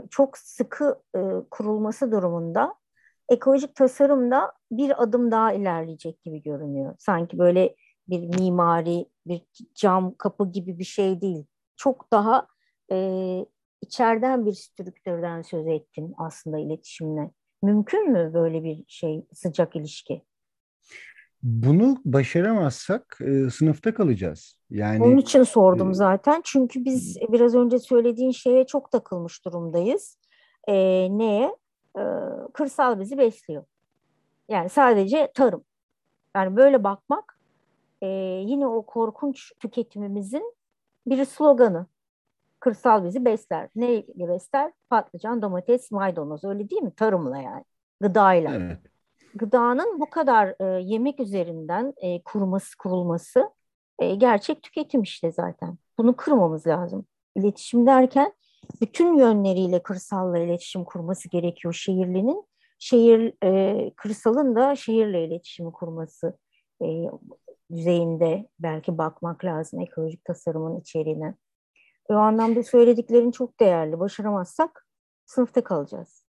çok 0.09 0.37
sıkı 0.37 1.01
e, 1.15 1.19
kurulması 1.51 2.11
durumunda 2.11 2.75
ekolojik 3.29 3.75
tasarımda 3.75 4.51
bir 4.71 5.03
adım 5.03 5.31
daha 5.31 5.53
ilerleyecek 5.53 6.23
gibi 6.23 6.41
görünüyor. 6.43 6.95
Sanki 6.99 7.39
böyle 7.39 7.75
bir 8.07 8.19
mimari, 8.39 9.05
bir 9.25 9.41
cam 9.75 10.15
kapı 10.17 10.51
gibi 10.51 10.79
bir 10.79 10.83
şey 10.83 11.21
değil. 11.21 11.45
Çok 11.75 12.11
daha 12.11 12.47
e, 12.91 12.97
içeriden 13.81 14.45
bir 14.45 14.53
strüktürden 14.53 15.41
söz 15.41 15.67
ettin 15.67 16.13
aslında 16.17 16.59
iletişimle. 16.59 17.31
Mümkün 17.63 18.11
mü 18.11 18.31
böyle 18.33 18.63
bir 18.63 18.83
şey 18.87 19.25
sıcak 19.33 19.75
ilişki? 19.75 20.21
Bunu 21.43 22.01
başaramazsak 22.05 23.17
e, 23.21 23.49
sınıfta 23.49 23.93
kalacağız. 23.93 24.58
Yani 24.71 25.03
Onun 25.03 25.17
için 25.17 25.43
sordum 25.43 25.91
e, 25.91 25.93
zaten. 25.93 26.41
Çünkü 26.43 26.85
biz 26.85 27.17
biraz 27.29 27.55
önce 27.55 27.79
söylediğin 27.79 28.31
şeye 28.31 28.65
çok 28.65 28.91
takılmış 28.91 29.45
durumdayız. 29.45 30.17
E, 30.67 30.73
neye? 31.17 31.55
E, 31.97 32.03
kırsal 32.53 32.99
bizi 32.99 33.17
besliyor. 33.17 33.63
Yani 34.49 34.69
sadece 34.69 35.31
tarım. 35.35 35.63
Yani 36.35 36.55
böyle 36.55 36.83
bakmak 36.83 37.39
e, 38.01 38.07
yine 38.45 38.67
o 38.67 38.85
korkunç 38.85 39.51
tüketimimizin 39.59 40.53
bir 41.07 41.25
sloganı. 41.25 41.85
Kırsal 42.59 43.05
bizi 43.05 43.25
besler. 43.25 43.69
Neyle 43.75 44.27
besler? 44.27 44.71
Patlıcan, 44.89 45.41
domates, 45.41 45.91
maydanoz. 45.91 46.43
Öyle 46.43 46.69
değil 46.69 46.81
mi? 46.81 46.91
Tarımla 46.95 47.37
yani. 47.37 47.63
Gıdayla. 48.01 48.55
Evet. 48.55 48.79
Gıdanın 49.35 49.99
bu 49.99 50.09
kadar 50.09 50.55
e, 50.59 50.81
yemek 50.81 51.19
üzerinden 51.19 51.93
e, 51.97 52.21
kurması, 52.23 52.77
kurulması 52.77 53.49
e, 53.99 54.15
gerçek 54.15 54.61
tüketim 54.61 55.01
işte 55.01 55.31
zaten. 55.31 55.77
Bunu 55.97 56.15
kırmamız 56.15 56.67
lazım. 56.67 57.05
İletişim 57.35 57.87
derken 57.87 58.33
bütün 58.81 59.17
yönleriyle 59.17 59.83
kırsalla 59.83 60.37
iletişim 60.37 60.83
kurması 60.83 61.29
gerekiyor 61.29 61.73
şehirlinin. 61.73 62.43
Şehir, 62.79 63.33
e, 63.43 63.91
kırsalın 63.95 64.55
da 64.55 64.75
şehirle 64.75 65.25
iletişimi 65.25 65.71
kurması 65.71 66.37
e, 66.81 67.05
düzeyinde 67.71 68.49
belki 68.59 68.97
bakmak 68.97 69.45
lazım 69.45 69.81
ekolojik 69.81 70.25
tasarımın 70.25 70.79
içeriğine. 70.79 71.35
O 72.09 72.13
anlamda 72.13 72.63
söylediklerin 72.63 73.31
çok 73.31 73.59
değerli. 73.59 73.99
Başaramazsak 73.99 74.87
sınıfta 75.25 75.63
kalacağız. 75.63 76.25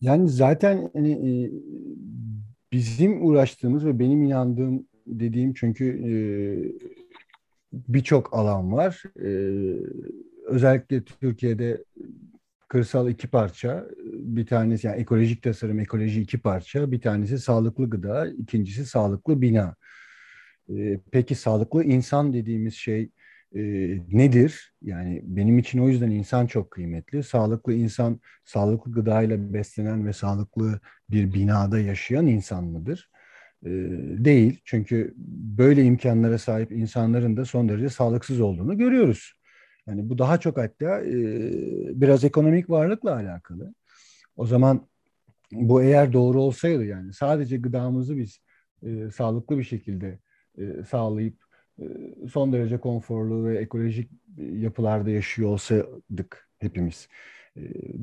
Yani 0.00 0.28
zaten 0.28 0.90
hani, 0.92 1.12
e, 1.12 1.50
bizim 2.72 3.26
uğraştığımız 3.26 3.86
ve 3.86 3.98
benim 3.98 4.22
inandığım 4.22 4.86
dediğim 5.06 5.54
çünkü 5.54 5.84
e, 5.84 6.12
birçok 7.72 8.34
alan 8.34 8.72
var. 8.72 9.02
E, 9.20 9.30
özellikle 10.46 11.04
Türkiye'de 11.04 11.84
kırsal 12.68 13.10
iki 13.10 13.28
parça. 13.28 13.86
Bir 14.04 14.46
tanesi 14.46 14.86
yani 14.86 15.00
ekolojik 15.00 15.42
tasarım, 15.42 15.80
ekoloji 15.80 16.20
iki 16.20 16.38
parça. 16.38 16.92
Bir 16.92 17.00
tanesi 17.00 17.38
sağlıklı 17.38 17.90
gıda, 17.90 18.28
ikincisi 18.28 18.86
sağlıklı 18.86 19.40
bina. 19.40 19.76
E, 20.68 21.00
peki 21.12 21.34
sağlıklı 21.34 21.84
insan 21.84 22.32
dediğimiz 22.32 22.74
şey 22.74 23.10
e, 23.54 23.60
nedir? 24.12 24.74
Yani 24.82 25.20
benim 25.24 25.58
için 25.58 25.78
o 25.78 25.88
yüzden 25.88 26.10
insan 26.10 26.46
çok 26.46 26.70
kıymetli. 26.70 27.22
Sağlıklı 27.22 27.74
insan, 27.74 28.20
sağlıklı 28.44 28.92
gıdayla 28.92 29.54
beslenen 29.54 30.06
ve 30.06 30.12
sağlıklı 30.12 30.80
bir 31.10 31.34
binada 31.34 31.80
yaşayan 31.80 32.26
insan 32.26 32.64
mıdır? 32.64 33.10
E, 33.64 33.70
değil. 34.24 34.60
Çünkü 34.64 35.14
böyle 35.58 35.84
imkanlara 35.84 36.38
sahip 36.38 36.72
insanların 36.72 37.36
da 37.36 37.44
son 37.44 37.68
derece 37.68 37.88
sağlıksız 37.88 38.40
olduğunu 38.40 38.78
görüyoruz. 38.78 39.32
Yani 39.86 40.08
bu 40.10 40.18
daha 40.18 40.40
çok 40.40 40.56
hatta 40.58 41.00
e, 41.00 41.12
biraz 42.00 42.24
ekonomik 42.24 42.70
varlıkla 42.70 43.14
alakalı. 43.14 43.74
O 44.36 44.46
zaman 44.46 44.88
bu 45.52 45.82
eğer 45.82 46.12
doğru 46.12 46.42
olsaydı 46.42 46.84
yani 46.84 47.12
sadece 47.12 47.56
gıdamızı 47.56 48.16
biz 48.16 48.38
e, 48.82 49.10
sağlıklı 49.10 49.58
bir 49.58 49.64
şekilde 49.64 50.18
sağlayıp 50.90 51.44
son 52.30 52.52
derece 52.52 52.78
konforlu 52.78 53.44
ve 53.44 53.58
ekolojik 53.58 54.10
yapılarda 54.38 55.10
yaşıyor 55.10 55.48
olsaydık 55.48 56.48
hepimiz 56.58 57.08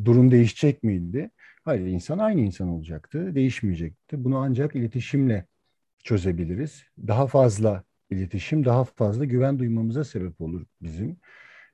durum 0.05 0.31
değişecek 0.31 0.83
miydi? 0.83 1.31
Hayır, 1.63 1.85
insan 1.85 2.17
aynı 2.17 2.41
insan 2.41 2.67
olacaktı, 2.67 3.35
değişmeyecekti. 3.35 4.23
Bunu 4.23 4.37
ancak 4.37 4.75
iletişimle 4.75 5.45
çözebiliriz. 6.03 6.83
Daha 7.07 7.27
fazla 7.27 7.83
iletişim, 8.09 8.65
daha 8.65 8.83
fazla 8.85 9.25
güven 9.25 9.59
duymamıza 9.59 10.03
sebep 10.03 10.41
olur 10.41 10.65
bizim. 10.81 11.17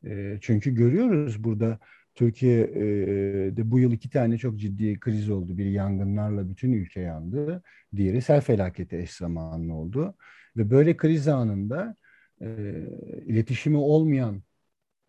E, 0.06 0.38
çünkü 0.41 0.76
görüyoruz 0.76 1.43
burada 1.43 1.80
Türkiye'de 2.15 3.71
bu 3.71 3.80
yıl 3.80 3.91
iki 3.91 4.10
tane 4.10 4.38
çok 4.38 4.60
ciddi 4.60 5.00
kriz 5.00 5.30
oldu. 5.30 5.58
Biri 5.58 5.71
yangınlarla 5.71 6.50
bütün 6.50 6.73
ülke 6.73 7.02
yandı. 7.02 7.63
Diğeri 7.95 8.21
sel 8.21 8.41
felaketi 8.41 8.97
eş 8.97 9.12
zamanlı 9.12 9.73
oldu. 9.73 10.15
Ve 10.58 10.69
böyle 10.71 10.97
kriz 10.97 11.28
anında 11.28 11.95
e, 12.41 12.47
iletişimi 13.26 13.78
olmayan 13.78 14.43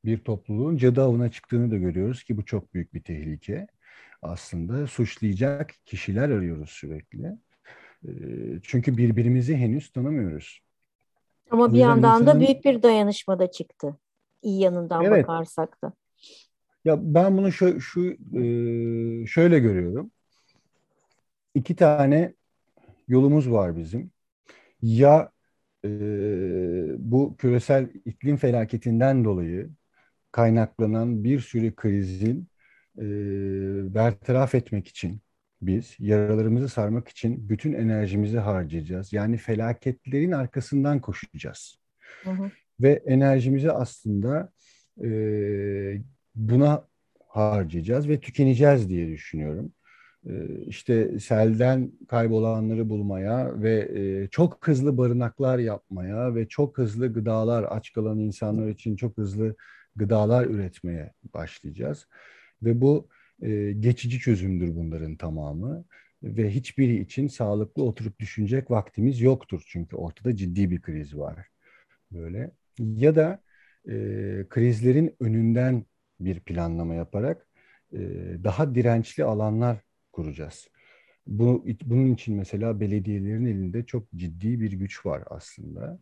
bir 0.04 0.18
topluluğun 0.18 0.76
cadı 0.76 1.02
avına 1.02 1.30
çıktığını 1.30 1.70
da 1.70 1.76
görüyoruz 1.76 2.24
ki 2.24 2.36
bu 2.36 2.44
çok 2.44 2.74
büyük 2.74 2.94
bir 2.94 3.02
tehlike. 3.02 3.66
Aslında 4.22 4.86
suçlayacak 4.86 5.74
kişiler 5.86 6.28
arıyoruz 6.30 6.70
sürekli. 6.70 7.36
E, 8.04 8.10
çünkü 8.62 8.96
birbirimizi 8.96 9.56
henüz 9.56 9.92
tanımıyoruz. 9.92 10.60
Ama 11.50 11.72
bir 11.72 11.78
yandan 11.78 12.20
insanın... 12.20 12.40
da 12.40 12.46
büyük 12.46 12.64
bir 12.64 12.82
dayanışma 12.82 13.38
da 13.38 13.50
çıktı. 13.50 13.96
İyi 14.42 14.60
yanından 14.60 15.04
evet. 15.04 15.22
bakarsak 15.28 15.82
da. 15.82 15.92
Ya 16.84 17.14
ben 17.14 17.36
bunu 17.36 17.52
şu, 17.52 17.80
şu 17.80 18.16
e, 18.34 18.42
şöyle 19.26 19.58
görüyorum. 19.58 20.10
İki 21.54 21.76
tane 21.76 22.34
yolumuz 23.08 23.50
var 23.50 23.76
bizim. 23.76 24.10
Ya 24.82 25.30
e, 25.84 25.88
bu 26.98 27.36
küresel 27.36 27.88
iklim 28.04 28.36
felaketinden 28.36 29.24
dolayı 29.24 29.70
kaynaklanan 30.32 31.24
bir 31.24 31.40
sürü 31.40 31.74
krizin 31.74 32.48
e, 32.98 33.04
bertaraf 33.94 34.54
etmek 34.54 34.88
için 34.88 35.20
biz 35.62 35.96
yaralarımızı 35.98 36.68
sarmak 36.68 37.08
için 37.08 37.48
bütün 37.48 37.72
enerjimizi 37.72 38.38
harcayacağız. 38.38 39.12
Yani 39.12 39.36
felaketlerin 39.36 40.32
arkasından 40.32 41.00
koşacağız. 41.00 41.76
Hı 42.22 42.30
hı. 42.30 42.50
Ve 42.80 43.02
enerjimizi 43.06 43.72
aslında 43.72 44.52
e, 45.04 45.08
buna 46.34 46.84
harcayacağız 47.28 48.08
ve 48.08 48.20
tükeneceğiz 48.20 48.88
diye 48.88 49.08
düşünüyorum. 49.08 49.72
Ee, 50.26 50.64
işte 50.66 51.18
selden 51.18 51.92
kaybolanları 52.08 52.88
bulmaya 52.88 53.62
ve 53.62 53.88
e, 53.94 54.28
çok 54.28 54.68
hızlı 54.68 54.98
barınaklar 54.98 55.58
yapmaya 55.58 56.34
ve 56.34 56.48
çok 56.48 56.78
hızlı 56.78 57.12
gıdalar 57.12 57.66
aç 57.68 57.92
kalan 57.92 58.18
insanlar 58.18 58.68
için 58.68 58.96
çok 58.96 59.18
hızlı 59.18 59.56
gıdalar 59.96 60.46
üretmeye 60.46 61.12
başlayacağız. 61.34 62.06
Ve 62.62 62.80
bu 62.80 63.08
e, 63.42 63.72
geçici 63.72 64.18
çözümdür 64.18 64.76
bunların 64.76 65.16
tamamı 65.16 65.84
ve 66.22 66.50
hiçbiri 66.50 67.00
için 67.00 67.28
sağlıklı 67.28 67.82
oturup 67.84 68.20
düşünecek 68.20 68.70
vaktimiz 68.70 69.20
yoktur 69.20 69.62
çünkü 69.66 69.96
ortada 69.96 70.36
ciddi 70.36 70.70
bir 70.70 70.82
kriz 70.82 71.16
var 71.18 71.46
böyle 72.12 72.50
ya 72.78 73.16
da 73.16 73.42
e, 73.88 73.92
krizlerin 74.48 75.16
önünden 75.20 75.84
bir 76.20 76.40
planlama 76.40 76.94
yaparak 76.94 77.46
e, 77.92 77.98
daha 78.44 78.74
dirençli 78.74 79.24
alanlar 79.24 79.78
kuracağız. 80.12 80.68
Bu, 81.26 81.66
bunun 81.84 82.14
için 82.14 82.36
mesela 82.36 82.80
belediyelerin 82.80 83.46
elinde 83.46 83.86
çok 83.86 84.12
ciddi 84.16 84.60
bir 84.60 84.72
güç 84.72 85.06
var 85.06 85.22
aslında. 85.26 86.00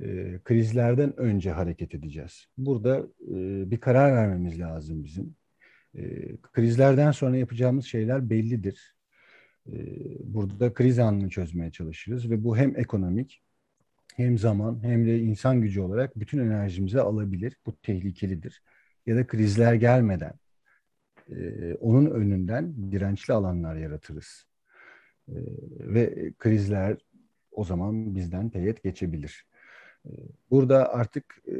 E, 0.00 0.38
krizlerden 0.44 1.20
önce 1.20 1.50
hareket 1.52 1.94
edeceğiz. 1.94 2.46
Burada 2.58 2.98
e, 3.30 3.70
bir 3.70 3.80
karar 3.80 4.12
vermemiz 4.14 4.60
lazım 4.60 5.04
bizim. 5.04 5.36
E, 5.96 6.36
krizlerden 6.36 7.10
sonra 7.10 7.36
yapacağımız 7.36 7.84
şeyler 7.84 8.30
bellidir. 8.30 8.96
E, 9.66 9.74
burada 10.24 10.74
kriz 10.74 10.98
anını 10.98 11.28
çözmeye 11.28 11.70
çalışırız 11.70 12.30
ve 12.30 12.44
bu 12.44 12.56
hem 12.56 12.76
ekonomik 12.76 13.42
hem 14.16 14.38
zaman 14.38 14.82
hem 14.82 15.06
de 15.06 15.18
insan 15.18 15.60
gücü 15.60 15.80
olarak 15.80 16.20
bütün 16.20 16.38
enerjimizi 16.38 17.00
alabilir. 17.00 17.56
Bu 17.66 17.76
tehlikelidir. 17.76 18.62
Ya 19.06 19.16
da 19.16 19.26
krizler 19.26 19.74
gelmeden 19.74 20.32
e, 21.30 21.74
onun 21.74 22.10
önünden 22.10 22.92
dirençli 22.92 23.34
alanlar 23.34 23.76
yaratırız. 23.76 24.46
E, 25.28 25.34
ve 25.80 26.32
krizler 26.38 26.96
o 27.52 27.64
zaman 27.64 28.14
bizden 28.14 28.50
teyit 28.50 28.82
geçebilir. 28.82 29.46
Burada 30.50 30.92
artık 30.92 31.42
e, 31.46 31.54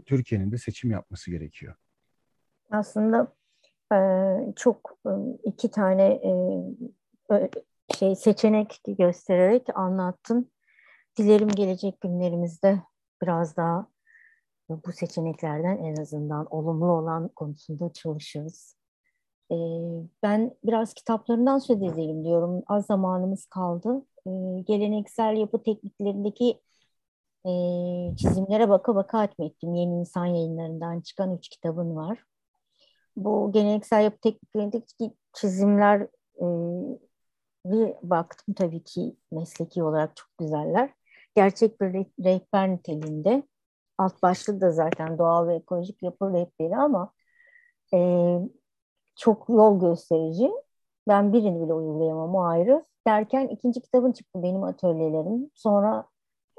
Türkiye'nin 0.00 0.52
de 0.52 0.58
seçim 0.58 0.90
yapması 0.90 1.30
gerekiyor. 1.30 1.74
Aslında 2.70 3.32
çok 4.56 4.98
e, 5.06 5.10
iki 5.44 5.70
tane 5.70 6.02
e, 7.32 7.50
şey 7.98 8.16
seçenek 8.16 8.80
göstererek 8.86 9.76
anlattın. 9.76 10.50
Dilerim 11.18 11.48
gelecek 11.48 12.00
günlerimizde 12.00 12.82
biraz 13.22 13.56
daha 13.56 13.86
bu 14.68 14.92
seçeneklerden 14.92 15.76
en 15.76 15.96
azından 15.96 16.46
olumlu 16.54 16.92
olan 16.92 17.28
konusunda 17.28 17.92
çalışırız. 17.92 18.76
E, 19.52 19.56
ben 20.22 20.54
biraz 20.64 20.94
kitaplarından 20.94 21.58
söz 21.58 21.82
edelim 21.82 22.24
diyorum. 22.24 22.62
Az 22.66 22.86
zamanımız 22.86 23.46
kaldı. 23.46 24.06
E, 24.26 24.30
geleneksel 24.66 25.36
yapı 25.36 25.62
tekniklerindeki 25.62 26.60
çizimlere 28.16 28.68
baka 28.68 28.94
baka 28.94 29.24
ettim. 29.24 29.74
Yeni 29.74 30.00
İnsan 30.00 30.26
yayınlarından 30.26 31.00
çıkan 31.00 31.36
üç 31.36 31.48
kitabın 31.48 31.96
var. 31.96 32.24
Bu 33.16 33.52
geleneksel 33.52 34.04
yapı 34.04 34.18
tekniklerindeki 34.20 35.14
çizimler 35.34 36.00
e, 36.40 36.46
bir 37.64 37.94
baktım 38.02 38.54
tabii 38.54 38.84
ki 38.84 39.16
mesleki 39.32 39.82
olarak 39.82 40.16
çok 40.16 40.28
güzeller. 40.38 40.90
Gerçek 41.34 41.80
bir 41.80 42.06
rehber 42.24 42.70
niteliğinde. 42.72 43.42
Alt 43.98 44.22
başlığı 44.22 44.60
da 44.60 44.72
zaten 44.72 45.18
doğal 45.18 45.48
ve 45.48 45.54
ekolojik 45.54 46.02
yapı 46.02 46.32
rehberi 46.32 46.76
ama 46.76 47.12
e, 47.94 47.98
çok 49.16 49.48
yol 49.48 49.80
gösterici. 49.80 50.50
Ben 51.08 51.32
birini 51.32 51.62
bile 51.62 51.74
uygulayamam 51.74 52.34
o 52.34 52.42
ayrı. 52.44 52.84
Derken 53.06 53.48
ikinci 53.48 53.80
kitabın 53.82 54.12
çıktı 54.12 54.42
benim 54.42 54.64
atölyelerim. 54.64 55.50
Sonra 55.54 56.06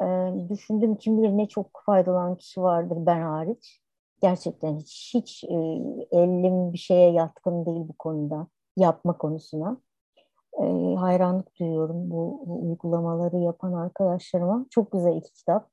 e, 0.02 0.06
düşündüm 0.50 0.96
kim 0.96 1.18
bilir 1.18 1.30
ne 1.38 1.48
çok 1.48 1.82
faydalan 1.86 2.38
kişi 2.38 2.62
vardır 2.62 2.98
ben 3.00 3.22
hariç. 3.22 3.83
Gerçekten 4.24 4.78
hiç, 4.80 5.12
hiç 5.14 5.44
e, 5.44 5.56
elim 6.12 6.74
bir 6.74 6.78
şeye 6.78 7.12
yatkın 7.12 7.66
değil 7.66 7.82
bu 7.88 7.94
konuda. 8.00 8.48
Yapma 8.78 9.18
konusuna. 9.18 9.78
E, 10.62 10.96
hayranlık 10.96 11.60
duyuyorum 11.60 12.12
bu, 12.12 12.44
bu 12.46 12.70
uygulamaları 12.70 13.38
yapan 13.38 13.74
arkadaşlarıma. 13.74 14.66
Çok 14.70 14.92
güzel 14.92 15.18
iki 15.18 15.34
kitap. 15.34 15.70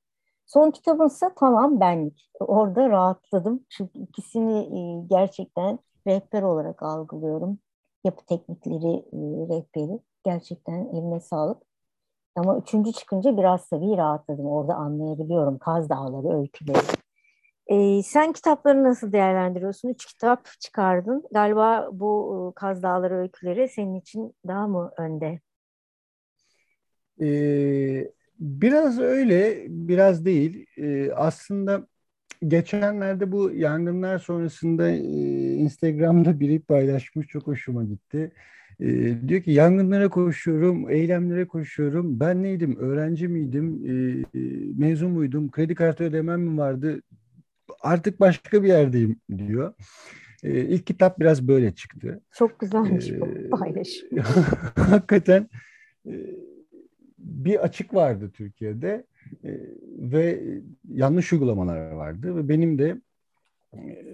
Son 0.46 0.70
kitabımsa 0.70 1.32
tamam 1.36 1.80
benlik. 1.80 2.30
Orada 2.40 2.88
rahatladım. 2.90 3.66
Çünkü 3.68 3.98
ikisini 3.98 4.58
e, 4.58 5.06
gerçekten 5.10 5.78
rehber 6.06 6.42
olarak 6.42 6.82
algılıyorum. 6.82 7.58
Yapı 8.04 8.26
teknikleri 8.26 8.96
e, 8.96 9.18
rehberi. 9.48 10.00
Gerçekten 10.24 10.88
eline 10.92 11.20
sağlık. 11.20 11.62
Ama 12.36 12.58
üçüncü 12.58 12.92
çıkınca 12.92 13.36
biraz 13.36 13.68
tabii 13.68 13.96
rahatladım. 13.96 14.46
Orada 14.46 14.74
anlayabiliyorum 14.74 15.58
Kaz 15.58 15.88
Dağları 15.90 16.38
öyküleri. 16.40 16.99
Ee, 17.70 18.02
sen 18.02 18.32
kitapları 18.32 18.84
nasıl 18.84 19.12
değerlendiriyorsun? 19.12 19.88
Üç 19.88 20.06
kitap 20.06 20.48
çıkardın. 20.60 21.24
Galiba 21.32 21.88
bu 21.92 22.52
e, 22.52 22.60
Kaz 22.60 22.82
Dağları 22.82 23.18
öyküleri 23.18 23.68
senin 23.68 23.94
için 23.94 24.34
daha 24.46 24.68
mı 24.68 24.90
önde? 24.98 25.40
Ee, 27.22 28.10
biraz 28.40 28.98
öyle, 28.98 29.66
biraz 29.68 30.24
değil. 30.24 30.66
Ee, 30.78 31.12
aslında 31.12 31.86
geçenlerde 32.48 33.32
bu 33.32 33.50
yangınlar 33.50 34.18
sonrasında 34.18 34.90
e, 34.90 34.98
Instagram'da 35.54 36.40
biri 36.40 36.60
paylaşmış. 36.60 37.26
Çok 37.26 37.46
hoşuma 37.46 37.84
gitti. 37.84 38.32
E, 38.80 38.88
diyor 39.28 39.42
ki 39.42 39.50
yangınlara 39.50 40.08
koşuyorum, 40.08 40.90
eylemlere 40.90 41.46
koşuyorum. 41.46 42.20
Ben 42.20 42.42
neydim? 42.42 42.76
Öğrenci 42.78 43.28
miydim? 43.28 43.82
E, 43.86 44.24
mezun 44.78 45.10
muydum? 45.10 45.50
Kredi 45.50 45.74
kartı 45.74 46.04
ödemem 46.04 46.40
mi 46.40 46.58
vardı? 46.58 47.02
Artık 47.80 48.20
başka 48.20 48.62
bir 48.62 48.68
yerdeyim 48.68 49.20
diyor. 49.38 49.74
E, 50.42 50.60
ilk 50.60 50.86
kitap 50.86 51.20
biraz 51.20 51.48
böyle 51.48 51.74
çıktı. 51.74 52.20
Çok 52.32 52.60
güzelmiş 52.60 53.10
e, 53.10 53.20
bu 53.20 53.50
paylaşım. 53.50 54.08
hakikaten 54.76 55.48
e, 56.06 56.12
bir 57.18 57.64
açık 57.64 57.94
vardı 57.94 58.30
Türkiye'de 58.34 59.06
e, 59.44 59.50
ve 59.98 60.40
yanlış 60.88 61.32
uygulamalar 61.32 61.90
vardı 61.90 62.36
ve 62.36 62.48
benim 62.48 62.78
de 62.78 63.00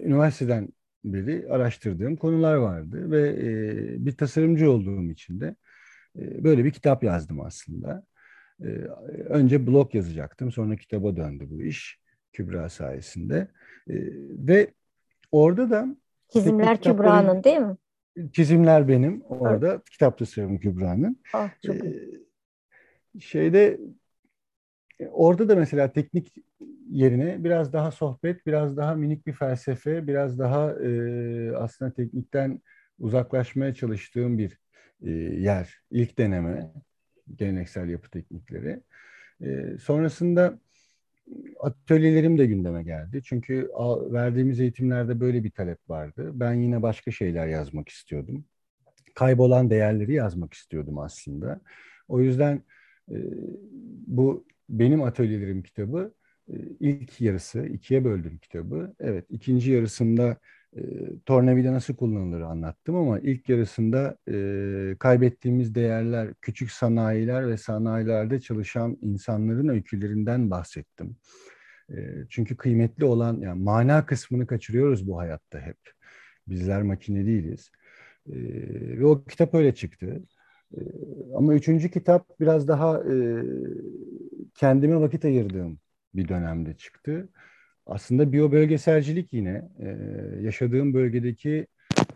üniversiteden 0.03 0.69
beri 1.03 1.47
araştırdığım 1.49 2.15
konular 2.15 2.55
vardı 2.55 3.11
ve 3.11 3.29
e, 3.29 4.05
bir 4.05 4.11
tasarımcı 4.11 4.71
olduğum 4.71 5.11
için 5.11 5.39
de 5.39 5.55
e, 6.19 6.43
böyle 6.43 6.65
bir 6.65 6.71
kitap 6.71 7.03
yazdım 7.03 7.41
aslında. 7.41 8.05
E, 8.61 8.65
önce 9.29 9.67
blog 9.67 9.95
yazacaktım, 9.95 10.51
sonra 10.51 10.75
kitaba 10.75 11.15
döndü 11.15 11.45
bu 11.49 11.61
iş 11.61 11.99
Kübra 12.37 12.69
sayesinde 12.69 13.47
e, 13.89 13.95
ve 14.47 14.73
orada 15.31 15.69
da 15.69 15.87
çizimler 16.33 16.81
Kübra'nın 16.81 17.43
değil 17.43 17.59
mi? 17.59 17.77
Çizimler 18.33 18.87
benim 18.87 19.21
orada 19.21 19.71
evet. 19.71 19.89
kitap 19.89 20.17
tasarımı 20.17 20.59
Kübra'nın. 20.59 21.17
Ah, 21.33 21.49
çok 21.65 21.75
ee, 21.75 21.93
şeyde 23.19 23.79
orada 25.11 25.49
da 25.49 25.55
mesela 25.55 25.91
teknik 25.91 26.35
yerine 26.89 27.43
biraz 27.43 27.73
daha 27.73 27.91
sohbet, 27.91 28.45
biraz 28.45 28.77
daha 28.77 28.95
minik 28.95 29.27
bir 29.27 29.33
felsefe, 29.33 30.07
biraz 30.07 30.39
daha 30.39 30.71
e, 30.71 31.51
aslında 31.55 31.93
teknikten 31.93 32.61
uzaklaşmaya 32.99 33.73
çalıştığım 33.73 34.37
bir 34.37 34.59
e, 35.01 35.09
yer. 35.11 35.81
İlk 35.91 36.17
deneme 36.17 36.71
geleneksel 37.35 37.89
yapı 37.89 38.09
teknikleri. 38.09 38.83
E, 39.41 39.77
sonrasında 39.77 40.59
atölyelerim 41.59 42.37
de 42.37 42.45
gündeme 42.45 42.83
geldi. 42.83 43.21
Çünkü 43.23 43.69
verdiğimiz 44.11 44.59
eğitimlerde 44.59 45.19
böyle 45.19 45.43
bir 45.43 45.51
talep 45.51 45.89
vardı. 45.89 46.31
Ben 46.33 46.53
yine 46.53 46.81
başka 46.81 47.11
şeyler 47.11 47.47
yazmak 47.47 47.89
istiyordum. 47.89 48.45
Kaybolan 49.15 49.69
değerleri 49.69 50.13
yazmak 50.13 50.53
istiyordum 50.53 50.99
aslında. 50.99 51.61
O 52.07 52.19
yüzden 52.21 52.63
e, 53.11 53.17
bu 54.07 54.45
benim 54.69 55.03
atölyelerim 55.03 55.63
kitabı 55.63 56.13
e, 56.49 56.55
ilk 56.79 57.21
yarısı 57.21 57.65
ikiye 57.65 58.05
böldüm 58.05 58.37
kitabı. 58.37 58.95
Evet 58.99 59.25
ikinci 59.29 59.71
yarısında 59.71 60.37
tornavida 61.25 61.73
nasıl 61.73 61.95
kullanılır 61.95 62.41
anlattım 62.41 62.95
ama 62.95 63.19
ilk 63.19 63.49
yarısında 63.49 64.17
e, 64.29 64.95
kaybettiğimiz 64.99 65.75
değerler, 65.75 66.33
küçük 66.41 66.71
sanayiler 66.71 67.47
ve 67.47 67.57
sanayilerde 67.57 68.39
çalışan 68.39 68.97
insanların 69.01 69.67
öykülerinden 69.67 70.51
bahsettim. 70.51 71.17
E, 71.89 71.95
çünkü 72.29 72.57
kıymetli 72.57 73.05
olan 73.05 73.41
yani 73.41 73.63
mana 73.63 74.05
kısmını 74.05 74.47
kaçırıyoruz 74.47 75.07
bu 75.07 75.17
hayatta 75.17 75.59
hep. 75.61 75.77
Bizler 76.47 76.81
makine 76.81 77.25
değiliz. 77.25 77.71
E, 78.29 78.35
ve 78.99 79.05
o 79.05 79.23
kitap 79.25 79.53
öyle 79.53 79.75
çıktı. 79.75 80.23
E, 80.77 80.79
ama 81.35 81.53
üçüncü 81.53 81.91
kitap 81.91 82.39
biraz 82.39 82.67
daha 82.67 83.03
e, 83.03 83.43
kendime 84.55 85.01
vakit 85.01 85.25
ayırdığım 85.25 85.79
bir 86.13 86.27
dönemde 86.27 86.73
çıktı. 86.73 87.29
Aslında 87.87 88.31
biyobölgeselcilik 88.31 89.33
yine 89.33 89.69
e, 89.79 89.87
yaşadığım 90.41 90.93
bölgedeki 90.93 91.67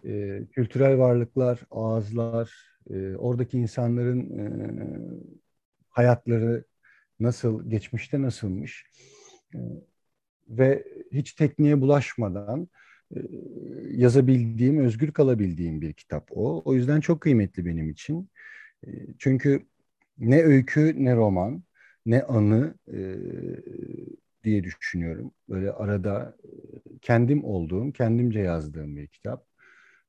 e, 0.06 0.42
kültürel 0.52 0.98
varlıklar, 0.98 1.60
ağızlar, 1.72 2.54
e, 2.90 3.16
oradaki 3.16 3.58
insanların 3.58 4.40
e, 4.40 4.46
hayatları 5.90 6.66
nasıl, 7.20 7.70
geçmişte 7.70 8.22
nasılmış 8.22 8.86
e, 9.56 9.60
ve 10.50 10.84
hiç 11.12 11.34
tekniğe 11.34 11.82
bulaşmadan 11.82 12.68
e, 13.16 13.20
yazabildiğim, 13.92 14.80
özgür 14.80 15.12
kalabildiğim 15.12 15.82
bir 15.82 15.94
kitap 15.94 16.30
o. 16.32 16.62
O 16.66 16.74
yüzden 16.74 17.00
çok 17.00 17.22
kıymetli 17.22 17.66
benim 17.66 17.90
için. 17.90 18.30
E, 18.88 18.90
çünkü 19.20 19.66
ne 20.18 20.44
öykü 20.44 20.96
ne 20.98 21.16
roman 21.16 21.64
ne 22.06 22.24
anı 22.24 22.74
e, 22.94 23.00
diye 24.44 24.64
düşünüyorum. 24.64 25.32
Böyle 25.50 25.72
arada 25.72 26.38
e, 26.44 26.50
kendim 27.02 27.44
olduğum, 27.46 27.92
kendimce 27.92 28.40
yazdığım 28.40 28.96
bir 28.96 29.08
kitap. 29.08 29.46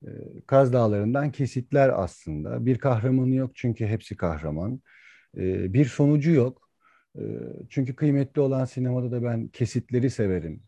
E, 0.07 0.09
Kaz 0.47 0.73
Dağları'ndan 0.73 1.33
kesitler 1.33 2.03
aslında. 2.03 2.67
Bir 2.67 2.79
kahramanı 2.79 3.35
yok 3.35 3.51
çünkü 3.55 3.87
hepsi 3.87 4.17
kahraman. 4.17 4.81
E, 5.37 5.73
bir 5.73 5.85
sonucu 5.85 6.31
yok. 6.31 6.63
Çünkü 7.71 7.97
kıymetli 7.97 8.41
olan 8.41 8.65
sinemada 8.65 9.11
da 9.13 9.23
ben 9.23 9.49
kesitleri 9.49 10.11
severim. 10.11 10.63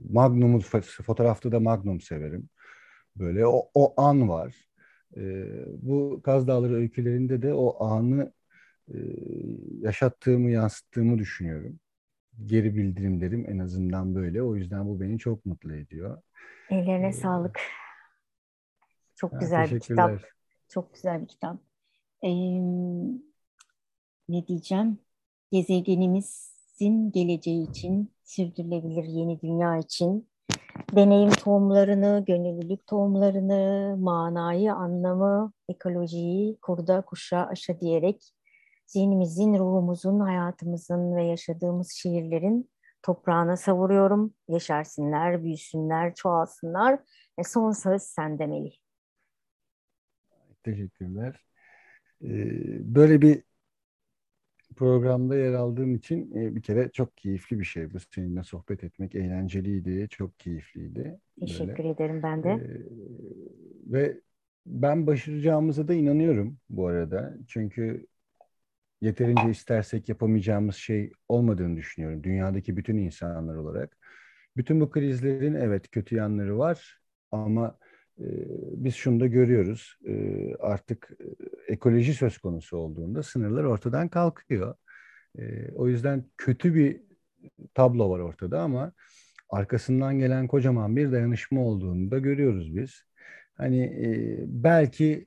Magnum'u 0.00 0.60
fotoğrafta 0.82 1.52
da 1.52 1.60
Magnum 1.60 2.00
severim. 2.00 2.48
Böyle 3.16 3.46
o, 3.46 3.70
o 3.74 4.02
an 4.02 4.28
var. 4.28 4.56
Bu 5.82 6.20
Kaz 6.24 6.48
Dağları 6.48 6.74
öykülerinde 6.74 7.42
de 7.42 7.54
o 7.54 7.84
anı 7.84 8.32
yaşattığımı, 9.80 10.50
yansıttığımı 10.50 11.18
düşünüyorum. 11.18 11.80
Geri 12.44 12.76
bildirimlerim 12.76 13.50
en 13.50 13.58
azından 13.58 14.14
böyle. 14.14 14.42
O 14.42 14.56
yüzden 14.56 14.86
bu 14.88 15.00
beni 15.00 15.18
çok 15.18 15.46
mutlu 15.46 15.74
ediyor. 15.74 16.22
Ellerine 16.70 17.08
ee, 17.08 17.12
sağlık. 17.12 17.60
Çok 19.14 19.32
ha, 19.32 19.38
güzel 19.38 19.70
bir 19.70 19.80
kitap. 19.80 20.20
Çok 20.68 20.94
güzel 20.94 21.22
bir 21.22 21.26
kitap. 21.26 21.56
Ee, 22.22 22.28
ne 24.28 24.46
diyeceğim? 24.46 24.98
Gezegenimizin 25.52 27.12
geleceği 27.12 27.70
için, 27.70 28.12
sürdürülebilir 28.24 29.04
yeni 29.04 29.40
dünya 29.40 29.76
için 29.76 30.28
deneyim 30.96 31.30
tohumlarını, 31.30 32.24
gönüllülük 32.26 32.86
tohumlarını, 32.86 33.96
manayı, 34.00 34.72
anlamı, 34.72 35.52
ekolojiyi 35.68 36.56
kurda 36.60 37.00
kuşa 37.00 37.46
aşa 37.46 37.80
diyerek 37.80 38.32
zihnimizin, 38.86 39.54
ruhumuzun, 39.54 40.20
hayatımızın 40.20 41.16
ve 41.16 41.24
yaşadığımız 41.24 41.90
şehirlerin 41.90 42.70
toprağına 43.02 43.56
savuruyorum. 43.56 44.34
Yaşarsınlar, 44.48 45.44
büyüsünler, 45.44 46.14
çoğalsınlar. 46.14 47.00
ve 47.38 47.44
son 47.44 47.72
söz 47.72 48.02
sende 48.02 48.46
Melih. 48.46 48.76
Teşekkürler. 50.62 51.46
Ee, 52.22 52.94
böyle 52.94 53.22
bir 53.22 53.42
programda 54.76 55.36
yer 55.36 55.52
aldığım 55.52 55.94
için 55.94 56.36
e, 56.36 56.56
bir 56.56 56.62
kere 56.62 56.90
çok 56.92 57.16
keyifli 57.16 57.58
bir 57.58 57.64
şey. 57.64 57.94
Bu 57.94 57.98
seninle 58.14 58.42
sohbet 58.42 58.84
etmek 58.84 59.14
eğlenceliydi, 59.14 60.08
çok 60.10 60.40
keyifliydi. 60.40 61.20
Teşekkür 61.40 61.78
Böyle. 61.78 61.90
ederim 61.90 62.22
ben 62.22 62.42
de. 62.42 62.50
Ee, 62.50 62.86
ve 63.92 64.20
ben 64.66 65.06
başaracağımıza 65.06 65.88
da 65.88 65.94
inanıyorum 65.94 66.58
bu 66.70 66.86
arada. 66.86 67.34
Çünkü 67.48 68.06
yeterince 69.06 69.50
istersek 69.50 70.08
yapamayacağımız 70.08 70.76
şey 70.76 71.12
olmadığını 71.28 71.76
düşünüyorum. 71.76 72.24
Dünyadaki 72.24 72.76
bütün 72.76 72.98
insanlar 72.98 73.54
olarak. 73.54 73.96
Bütün 74.56 74.80
bu 74.80 74.90
krizlerin 74.90 75.54
evet 75.54 75.90
kötü 75.90 76.16
yanları 76.16 76.58
var 76.58 77.00
ama 77.32 77.78
e, 78.18 78.26
biz 78.84 78.94
şunu 78.94 79.20
da 79.20 79.26
görüyoruz. 79.26 79.98
E, 80.06 80.54
artık 80.54 81.10
e, 81.20 81.72
ekoloji 81.72 82.14
söz 82.14 82.38
konusu 82.38 82.76
olduğunda 82.76 83.22
sınırlar 83.22 83.64
ortadan 83.64 84.08
kalkıyor. 84.08 84.74
E, 85.38 85.72
o 85.72 85.88
yüzden 85.88 86.24
kötü 86.36 86.74
bir 86.74 87.00
tablo 87.74 88.10
var 88.10 88.18
ortada 88.20 88.60
ama 88.60 88.92
arkasından 89.50 90.18
gelen 90.18 90.46
kocaman 90.46 90.96
bir 90.96 91.12
dayanışma 91.12 91.60
olduğunu 91.60 92.10
da 92.10 92.18
görüyoruz 92.18 92.76
biz. 92.76 93.02
Hani 93.54 93.84
e, 93.84 94.38
belki 94.46 95.26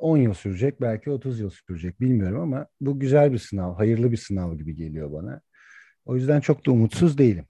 10 0.00 0.16
yıl 0.16 0.34
sürecek, 0.34 0.80
belki 0.80 1.10
30 1.10 1.40
yıl 1.40 1.50
sürecek 1.50 2.00
bilmiyorum 2.00 2.40
ama 2.40 2.66
bu 2.80 3.00
güzel 3.00 3.32
bir 3.32 3.38
sınav, 3.38 3.74
hayırlı 3.74 4.12
bir 4.12 4.16
sınav 4.16 4.54
gibi 4.58 4.76
geliyor 4.76 5.12
bana. 5.12 5.40
O 6.04 6.16
yüzden 6.16 6.40
çok 6.40 6.66
da 6.66 6.70
umutsuz 6.72 7.18
değilim. 7.18 7.46